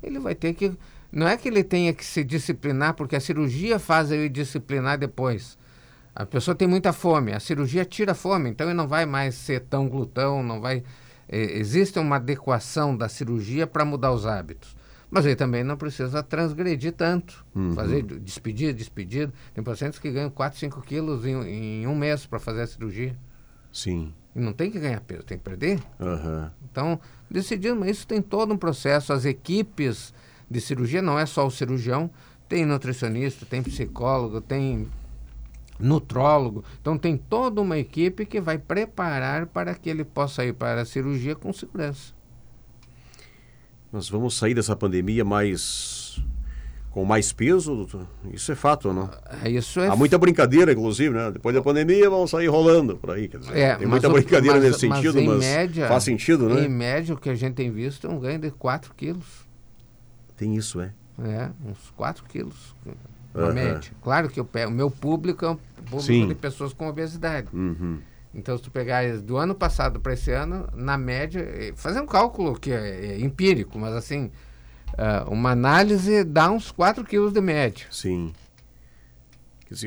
ele 0.00 0.20
vai 0.20 0.36
ter 0.36 0.54
que. 0.54 0.72
Não 1.10 1.26
é 1.26 1.36
que 1.36 1.48
ele 1.48 1.64
tenha 1.64 1.92
que 1.92 2.04
se 2.04 2.22
disciplinar, 2.22 2.94
porque 2.94 3.16
a 3.16 3.20
cirurgia 3.20 3.80
faz 3.80 4.12
ele 4.12 4.28
disciplinar 4.28 4.96
depois. 4.96 5.58
A 6.14 6.24
pessoa 6.24 6.54
tem 6.54 6.68
muita 6.68 6.92
fome, 6.92 7.32
a 7.32 7.40
cirurgia 7.40 7.84
tira 7.84 8.12
a 8.12 8.14
fome, 8.14 8.50
então 8.50 8.68
ele 8.68 8.74
não 8.74 8.86
vai 8.86 9.04
mais 9.04 9.34
ser 9.34 9.60
tão 9.60 9.88
glutão, 9.88 10.42
não 10.42 10.60
vai. 10.60 10.84
É, 11.28 11.58
existe 11.58 11.98
uma 11.98 12.16
adequação 12.16 12.96
da 12.96 13.08
cirurgia 13.08 13.66
para 13.66 13.84
mudar 13.84 14.12
os 14.12 14.24
hábitos. 14.24 14.76
Mas 15.10 15.26
ele 15.26 15.36
também 15.36 15.64
não 15.64 15.76
precisa 15.76 16.22
transgredir 16.22 16.92
tanto. 16.92 17.44
Uhum. 17.54 17.72
Fazer 17.72 18.02
despedida, 18.02 18.72
despedida. 18.72 19.32
Tem 19.52 19.62
pacientes 19.62 19.98
que 19.98 20.10
ganham 20.10 20.30
4, 20.30 20.58
5 20.58 20.82
quilos 20.82 21.24
em, 21.24 21.34
em 21.82 21.86
um 21.86 21.94
mês 21.94 22.26
para 22.26 22.38
fazer 22.38 22.62
a 22.62 22.66
cirurgia. 22.66 23.16
Sim. 23.72 24.12
E 24.34 24.40
não 24.40 24.52
tem 24.52 24.70
que 24.70 24.78
ganhar 24.78 25.00
peso, 25.00 25.22
tem 25.22 25.38
que 25.38 25.44
perder. 25.44 25.80
Uhum. 26.00 26.50
Então, 26.70 27.00
decidimos, 27.30 27.88
isso 27.88 28.06
tem 28.06 28.20
todo 28.20 28.52
um 28.52 28.56
processo. 28.56 29.12
As 29.12 29.24
equipes 29.24 30.12
de 30.50 30.60
cirurgia 30.60 31.00
não 31.00 31.18
é 31.18 31.26
só 31.26 31.46
o 31.46 31.50
cirurgião, 31.50 32.10
tem 32.48 32.66
nutricionista, 32.66 33.46
tem 33.46 33.62
psicólogo, 33.62 34.40
tem 34.40 34.88
nutrólogo. 35.78 36.64
Então 36.80 36.96
tem 36.96 37.16
toda 37.16 37.60
uma 37.60 37.78
equipe 37.78 38.26
que 38.26 38.40
vai 38.40 38.58
preparar 38.58 39.46
para 39.46 39.74
que 39.74 39.88
ele 39.90 40.04
possa 40.04 40.44
ir 40.44 40.54
para 40.54 40.82
a 40.82 40.84
cirurgia 40.84 41.34
com 41.34 41.52
segurança. 41.52 42.12
Nós 43.92 44.08
vamos 44.08 44.36
sair 44.36 44.54
dessa 44.54 44.74
pandemia 44.74 45.24
mais 45.24 46.20
com 46.94 47.04
mais 47.04 47.32
peso, 47.32 47.88
isso 48.32 48.52
é 48.52 48.54
fato, 48.54 48.92
não? 48.92 49.10
É, 49.42 49.50
isso 49.50 49.80
é 49.80 49.88
Há 49.88 49.96
muita 49.96 50.16
brincadeira, 50.16 50.70
inclusive, 50.70 51.12
né? 51.12 51.28
Depois 51.32 51.52
da 51.52 51.60
pandemia 51.60 52.08
vão 52.08 52.24
sair 52.24 52.46
rolando 52.46 52.96
por 52.96 53.10
aí, 53.10 53.26
quer 53.26 53.38
dizer, 53.38 53.56
é, 53.58 53.74
tem 53.74 53.86
muita 53.88 54.08
brincadeira 54.08 54.60
mas, 54.60 54.64
nesse 54.64 54.78
sentido, 54.78 55.20
mas, 55.20 55.40
média, 55.40 55.88
faz 55.88 56.04
sentido, 56.04 56.48
né? 56.48 56.64
Em 56.64 56.68
média, 56.68 57.12
o 57.12 57.18
que 57.18 57.28
a 57.28 57.34
gente 57.34 57.54
tem 57.54 57.68
visto 57.68 58.06
é 58.06 58.10
um 58.10 58.20
ganho 58.20 58.38
de 58.38 58.52
4 58.52 58.94
quilos. 58.94 59.44
Tem 60.36 60.54
isso, 60.54 60.80
é? 60.80 60.92
É, 61.18 61.50
uns 61.68 61.90
4 61.96 62.24
quilos, 62.28 62.76
na 63.34 63.52
média. 63.52 63.90
Claro 64.02 64.28
que 64.28 64.38
eu 64.38 64.44
pego, 64.44 64.70
o 64.70 64.74
meu 64.74 64.90
público 64.90 65.44
é 65.44 65.50
um 65.50 65.56
público 65.56 66.02
Sim. 66.02 66.28
de 66.28 66.34
pessoas 66.34 66.72
com 66.72 66.88
obesidade. 66.88 67.48
Uhum. 67.52 67.98
Então, 68.34 68.56
se 68.56 68.64
tu 68.64 68.70
pegar 68.70 69.18
do 69.18 69.36
ano 69.36 69.54
passado 69.54 70.00
para 70.00 70.12
esse 70.12 70.30
ano, 70.32 70.68
na 70.74 70.98
média, 70.98 71.46
fazer 71.76 72.00
um 72.00 72.06
cálculo 72.06 72.58
que 72.58 72.72
é, 72.72 73.12
é 73.12 73.20
empírico, 73.20 73.78
mas 73.78 73.94
assim, 73.94 74.30
uh, 74.94 75.30
uma 75.30 75.50
análise 75.50 76.24
dá 76.24 76.50
uns 76.50 76.70
4 76.72 77.04
quilos 77.04 77.32
de 77.32 77.40
média. 77.40 77.86
Sim. 77.90 78.32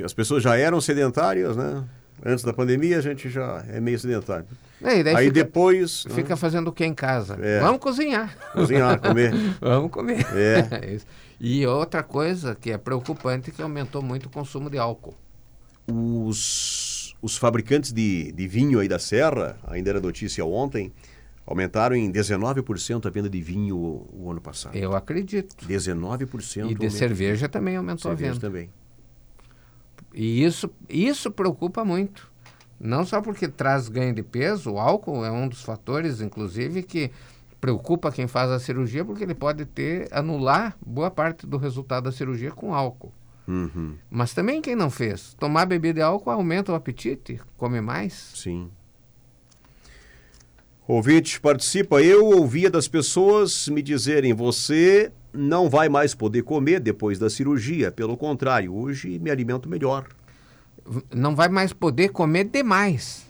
As 0.04 0.14
pessoas 0.14 0.44
já 0.44 0.58
eram 0.58 0.80
sedentárias, 0.82 1.56
né? 1.56 1.84
Antes 2.26 2.44
da 2.44 2.52
pandemia 2.52 2.98
a 2.98 3.02
gente 3.02 3.30
já 3.30 3.64
é 3.68 3.80
meio 3.80 4.00
sedentário. 4.00 4.46
É, 4.82 4.94
Aí 5.16 5.28
fica, 5.28 5.32
depois. 5.32 6.06
Fica 6.10 6.30
né? 6.30 6.36
fazendo 6.36 6.68
o 6.70 6.72
que 6.72 6.86
em 6.86 6.94
casa? 6.94 7.38
É. 7.42 7.60
Vamos 7.60 7.80
cozinhar. 7.80 8.36
Cozinhar, 8.54 9.00
comer. 9.00 9.34
Vamos 9.62 9.92
comer. 9.92 10.26
É. 10.36 10.98
e 11.40 11.66
outra 11.66 12.04
coisa 12.04 12.56
que 12.56 12.72
é 12.72 12.78
preocupante 12.78 13.50
é 13.50 13.54
que 13.54 13.62
aumentou 13.62 14.02
muito 14.02 14.28
o 14.28 14.30
consumo 14.30 14.70
de 14.70 14.78
álcool. 14.78 15.16
Os, 15.88 17.16
os 17.22 17.38
fabricantes 17.38 17.92
de, 17.92 18.32
de 18.32 18.48
vinho 18.48 18.80
aí 18.80 18.88
da 18.88 19.00
Serra, 19.00 19.58
ainda 19.68 19.90
era 19.92 20.02
notícia 20.02 20.44
ontem, 20.46 20.92
aumentaram 21.46 21.96
em 21.96 22.12
19% 22.12 23.06
a 23.06 23.10
venda 23.10 23.30
de 23.30 23.42
vinho 23.42 23.78
o, 23.78 24.26
o, 24.26 24.32
ano 24.32 24.42
passado. 24.42 24.76
Eu 24.76 24.96
acredito. 24.96 25.66
19%. 25.66 26.72
E 26.72 26.76
de 26.76 26.90
cerveja 26.92 27.48
também 27.48 27.78
aumentou 27.78 28.12
cerveja 28.12 28.32
a 28.32 28.34
venda. 28.34 28.48
também. 28.48 28.70
E 30.14 30.44
isso, 30.44 30.70
isso 30.90 31.30
preocupa 31.32 31.84
muito. 31.86 32.32
Não 32.80 33.06
só 33.06 33.22
porque 33.22 33.48
traz 33.48 33.90
ganho 33.90 34.14
de 34.14 34.24
peso, 34.24 34.74
o 34.74 34.80
álcool 34.80 35.26
é 35.26 35.32
um 35.32 35.48
dos 35.48 35.64
fatores, 35.64 36.22
inclusive, 36.22 36.84
que 36.84 37.12
preocupa 37.60 38.12
quem 38.12 38.28
faz 38.28 38.52
a 38.52 38.60
cirurgia, 38.60 39.04
porque 39.04 39.24
ele 39.24 39.34
pode 39.34 39.66
ter, 39.66 40.08
anular 40.12 40.78
boa 40.86 41.10
parte 41.10 41.48
do 41.48 41.58
resultado 41.58 42.06
da 42.06 42.12
cirurgia 42.12 42.52
com 42.52 42.74
álcool. 42.74 43.12
Uhum. 43.48 43.96
Mas 44.10 44.34
também 44.34 44.62
quem 44.62 44.76
não 44.76 44.90
fez, 44.90 45.34
tomar 45.36 45.66
bebida 45.66 45.96
de 45.96 46.02
álcool 46.02 46.30
aumenta 46.30 46.72
o 46.72 46.76
apetite, 46.76 47.40
come 47.56 47.82
mais. 47.82 48.34
Sim. 48.36 48.70
Ouvinte, 50.88 51.42
participa. 51.42 52.02
Eu 52.02 52.26
ouvia 52.26 52.70
das 52.70 52.88
pessoas 52.88 53.68
me 53.68 53.82
dizerem: 53.82 54.34
você 54.34 55.12
não 55.38 55.70
vai 55.70 55.88
mais 55.88 56.16
poder 56.16 56.42
comer 56.42 56.80
depois 56.80 57.20
da 57.20 57.30
cirurgia. 57.30 57.92
Pelo 57.92 58.18
contrário, 58.18 58.74
hoje 58.74 59.20
me 59.20 59.30
alimento 59.30 59.70
melhor. 59.70 60.08
Não 61.14 61.36
vai 61.36 61.48
mais 61.48 61.72
poder 61.72 62.10
comer 62.10 62.46
demais. 62.46 63.26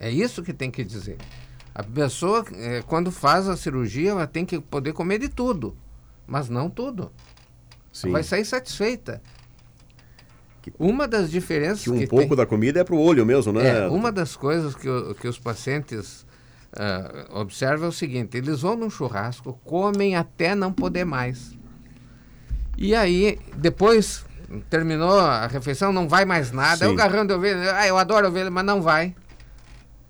é 0.00 0.10
isso 0.10 0.42
que 0.42 0.52
tem 0.52 0.70
que 0.70 0.82
dizer. 0.82 1.18
A 1.74 1.82
pessoa, 1.82 2.44
é, 2.52 2.82
quando 2.82 3.10
faz 3.10 3.48
a 3.48 3.56
cirurgia, 3.56 4.10
ela 4.10 4.26
tem 4.26 4.44
que 4.44 4.60
poder 4.60 4.92
comer 4.92 5.18
de 5.18 5.28
tudo, 5.28 5.76
mas 6.26 6.48
não 6.48 6.70
tudo. 6.70 7.10
Sim. 7.92 8.10
Vai 8.10 8.22
sair 8.22 8.44
satisfeita. 8.44 9.20
Uma 10.78 11.06
das 11.06 11.30
diferenças 11.30 11.82
que 11.82 11.90
um 11.90 11.98
que 11.98 12.06
pouco 12.06 12.28
tem, 12.28 12.36
da 12.36 12.46
comida 12.46 12.80
é 12.80 12.84
para 12.84 12.94
o 12.94 12.98
olho 12.98 13.26
mesmo, 13.26 13.52
né? 13.52 13.80
É, 13.80 13.88
uma 13.88 14.10
das 14.10 14.34
coisas 14.34 14.74
que, 14.74 14.88
que 15.20 15.28
os 15.28 15.38
pacientes 15.38 16.24
uh, 16.76 17.38
observam 17.38 17.86
é 17.86 17.88
o 17.88 17.92
seguinte: 17.92 18.36
eles 18.36 18.60
vão 18.60 18.76
num 18.76 18.90
churrasco, 18.90 19.58
comem 19.64 20.16
até 20.16 20.54
não 20.54 20.72
poder 20.72 21.04
mais. 21.04 21.56
E 22.76 22.94
aí, 22.94 23.38
depois, 23.56 24.24
terminou 24.68 25.18
a 25.18 25.46
refeição, 25.46 25.92
não 25.92 26.08
vai 26.08 26.24
mais 26.24 26.50
nada. 26.50 26.84
É 26.84 26.88
o 26.88 26.94
garrão 26.94 27.24
de 27.24 27.32
ovelha, 27.32 27.76
ah, 27.76 27.86
eu 27.86 27.96
adoro 27.96 28.28
ovelha, 28.28 28.50
mas 28.50 28.64
não 28.64 28.82
vai. 28.82 29.14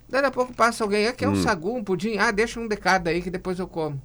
Daí 0.08 0.24
a 0.24 0.30
pouco 0.30 0.52
passa 0.52 0.84
alguém, 0.84 1.08
ah, 1.08 1.12
quer 1.12 1.28
hum. 1.28 1.32
um 1.32 1.42
sagu, 1.42 1.76
um 1.76 1.84
pudim? 1.84 2.16
Ah, 2.18 2.30
deixa 2.30 2.60
um 2.60 2.68
de 2.68 2.76
cada 2.76 3.10
aí 3.10 3.20
que 3.20 3.30
depois 3.30 3.58
eu 3.58 3.66
como. 3.66 4.00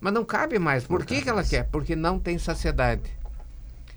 Mas 0.00 0.12
não 0.12 0.24
cabe 0.24 0.58
mais. 0.58 0.84
Por 0.84 1.00
não 1.00 1.06
que, 1.06 1.20
que 1.20 1.28
ela 1.28 1.44
quer? 1.44 1.64
Porque 1.64 1.94
não 1.94 2.18
tem 2.18 2.38
saciedade. 2.38 3.02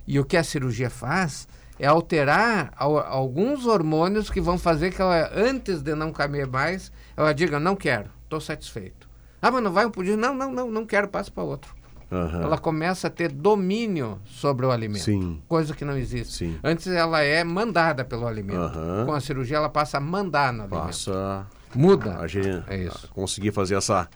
E 0.06 0.20
o 0.20 0.26
que 0.26 0.36
a 0.36 0.44
cirurgia 0.44 0.90
faz 0.90 1.48
é 1.84 1.88
alterar 1.88 2.72
alguns 2.78 3.66
hormônios 3.66 4.30
que 4.30 4.40
vão 4.40 4.58
fazer 4.58 4.94
que 4.94 5.02
ela, 5.02 5.30
antes 5.36 5.82
de 5.82 5.94
não 5.94 6.14
comer 6.14 6.48
mais, 6.48 6.94
ela 7.18 7.34
diga, 7.34 7.60
não 7.60 7.76
quero, 7.76 8.10
estou 8.24 8.40
satisfeito. 8.40 9.10
Ah, 9.42 9.52
mas 9.52 9.62
não 9.62 9.70
vai 9.70 9.86
um 9.86 9.92
pudim? 9.92 10.16
Não, 10.16 10.34
não, 10.34 10.50
não, 10.50 10.72
não 10.72 10.86
quero, 10.86 11.10
passa 11.10 11.30
para 11.30 11.44
outro. 11.44 11.76
Uhum. 12.10 12.42
Ela 12.42 12.58
começa 12.58 13.08
a 13.08 13.10
ter 13.10 13.34
domínio 13.34 14.22
sobre 14.24 14.66
o 14.66 14.72
alimento, 14.72 15.04
Sim. 15.04 15.42
coisa 15.46 15.76
que 15.76 15.84
não 15.84 15.98
existe. 15.98 16.34
Sim. 16.34 16.58
Antes 16.64 16.88
ela 16.88 17.22
é 17.22 17.44
mandada 17.44 18.06
pelo 18.06 18.26
alimento. 18.26 18.78
Uhum. 18.78 19.06
Com 19.08 19.12
a 19.12 19.20
cirurgia 19.20 19.58
ela 19.58 19.68
passa 19.68 19.98
a 19.98 20.00
mandar 20.00 20.54
no 20.54 20.70
passa 20.70 21.12
alimento. 21.12 21.48
Muda. 21.76 22.12
A, 22.14 22.22
a, 22.24 22.74
é 22.74 22.78
isso. 22.78 23.10
Conseguir 23.14 23.52
fazer 23.52 23.76
essa, 23.76 24.08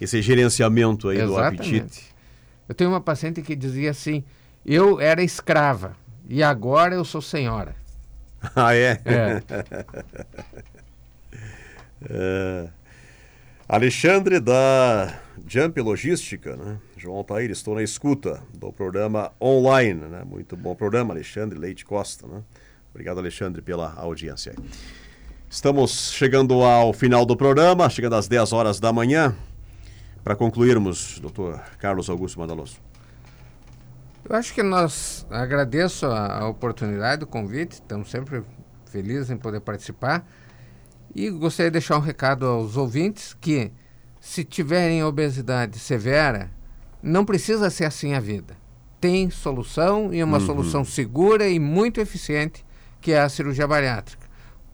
esse 0.00 0.22
gerenciamento 0.22 1.08
aí 1.08 1.18
Exatamente. 1.18 1.56
do 1.56 1.76
apetite. 1.76 2.14
Eu 2.68 2.74
tenho 2.76 2.90
uma 2.90 3.00
paciente 3.00 3.42
que 3.42 3.56
dizia 3.56 3.90
assim, 3.90 4.22
eu 4.64 5.00
era 5.00 5.24
escrava 5.24 5.96
e 6.30 6.44
agora 6.44 6.94
eu 6.94 7.04
sou 7.04 7.20
senhora. 7.20 7.74
Ah, 8.56 8.74
é? 8.74 8.98
É. 9.04 9.42
é. 12.08 12.68
Alexandre 13.68 14.40
da 14.40 15.20
Jump 15.46 15.78
Logística, 15.78 16.56
né? 16.56 16.78
João 16.96 17.18
Altair, 17.18 17.50
estou 17.50 17.74
na 17.74 17.82
escuta 17.82 18.42
do 18.54 18.72
programa 18.72 19.30
online, 19.38 20.06
né? 20.06 20.22
Muito 20.24 20.56
bom 20.56 20.74
programa, 20.74 21.12
Alexandre 21.12 21.58
Leite 21.58 21.84
Costa, 21.84 22.26
né? 22.26 22.42
Obrigado, 22.90 23.18
Alexandre, 23.18 23.60
pela 23.60 23.92
audiência. 23.92 24.54
Estamos 25.50 26.10
chegando 26.12 26.62
ao 26.62 26.94
final 26.94 27.26
do 27.26 27.36
programa, 27.36 27.90
chegando 27.90 28.14
às 28.14 28.26
10 28.26 28.54
horas 28.54 28.80
da 28.80 28.90
manhã. 28.90 29.36
Para 30.24 30.34
concluirmos, 30.34 31.20
doutor 31.20 31.60
Carlos 31.78 32.08
Augusto 32.08 32.40
Mandaloso. 32.40 32.89
Eu 34.30 34.36
acho 34.36 34.54
que 34.54 34.62
nós 34.62 35.26
agradeço 35.28 36.06
a, 36.06 36.42
a 36.42 36.48
oportunidade, 36.48 37.24
o 37.24 37.26
convite, 37.26 37.72
estamos 37.72 38.08
sempre 38.08 38.44
felizes 38.86 39.28
em 39.28 39.36
poder 39.36 39.58
participar. 39.58 40.24
E 41.12 41.28
gostaria 41.30 41.68
de 41.68 41.72
deixar 41.72 41.96
um 41.96 42.00
recado 42.00 42.46
aos 42.46 42.76
ouvintes 42.76 43.34
que, 43.40 43.72
se 44.20 44.44
tiverem 44.44 45.02
obesidade 45.02 45.80
severa, 45.80 46.48
não 47.02 47.24
precisa 47.24 47.70
ser 47.70 47.86
assim 47.86 48.14
a 48.14 48.20
vida. 48.20 48.56
Tem 49.00 49.28
solução 49.30 50.14
e 50.14 50.22
uma 50.22 50.38
uhum. 50.38 50.46
solução 50.46 50.84
segura 50.84 51.48
e 51.48 51.58
muito 51.58 52.00
eficiente, 52.00 52.64
que 53.00 53.10
é 53.10 53.20
a 53.20 53.28
cirurgia 53.28 53.66
bariátrica. 53.66 54.28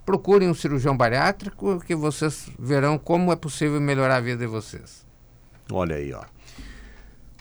Procurem 0.04 0.50
um 0.50 0.54
cirurgião 0.54 0.94
bariátrico 0.94 1.80
que 1.80 1.94
vocês 1.94 2.50
verão 2.58 2.98
como 2.98 3.32
é 3.32 3.36
possível 3.36 3.80
melhorar 3.80 4.16
a 4.16 4.20
vida 4.20 4.36
de 4.36 4.46
vocês. 4.46 5.06
Olha 5.72 5.96
aí, 5.96 6.12
ó. 6.12 6.35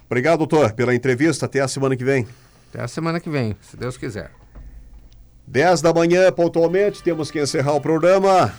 Obrigado, 0.07 0.39
doutor, 0.39 0.73
pela 0.73 0.93
entrevista. 0.93 1.45
Até 1.45 1.61
a 1.61 1.67
semana 1.67 1.95
que 1.95 2.03
vem. 2.03 2.27
Até 2.69 2.83
a 2.83 2.87
semana 2.87 3.19
que 3.19 3.29
vem, 3.29 3.55
se 3.61 3.75
Deus 3.75 3.97
quiser. 3.97 4.31
10 5.47 5.81
da 5.81 5.93
manhã, 5.93 6.31
pontualmente, 6.31 7.03
temos 7.03 7.29
que 7.29 7.39
encerrar 7.39 7.73
o 7.73 7.81
programa. 7.81 8.53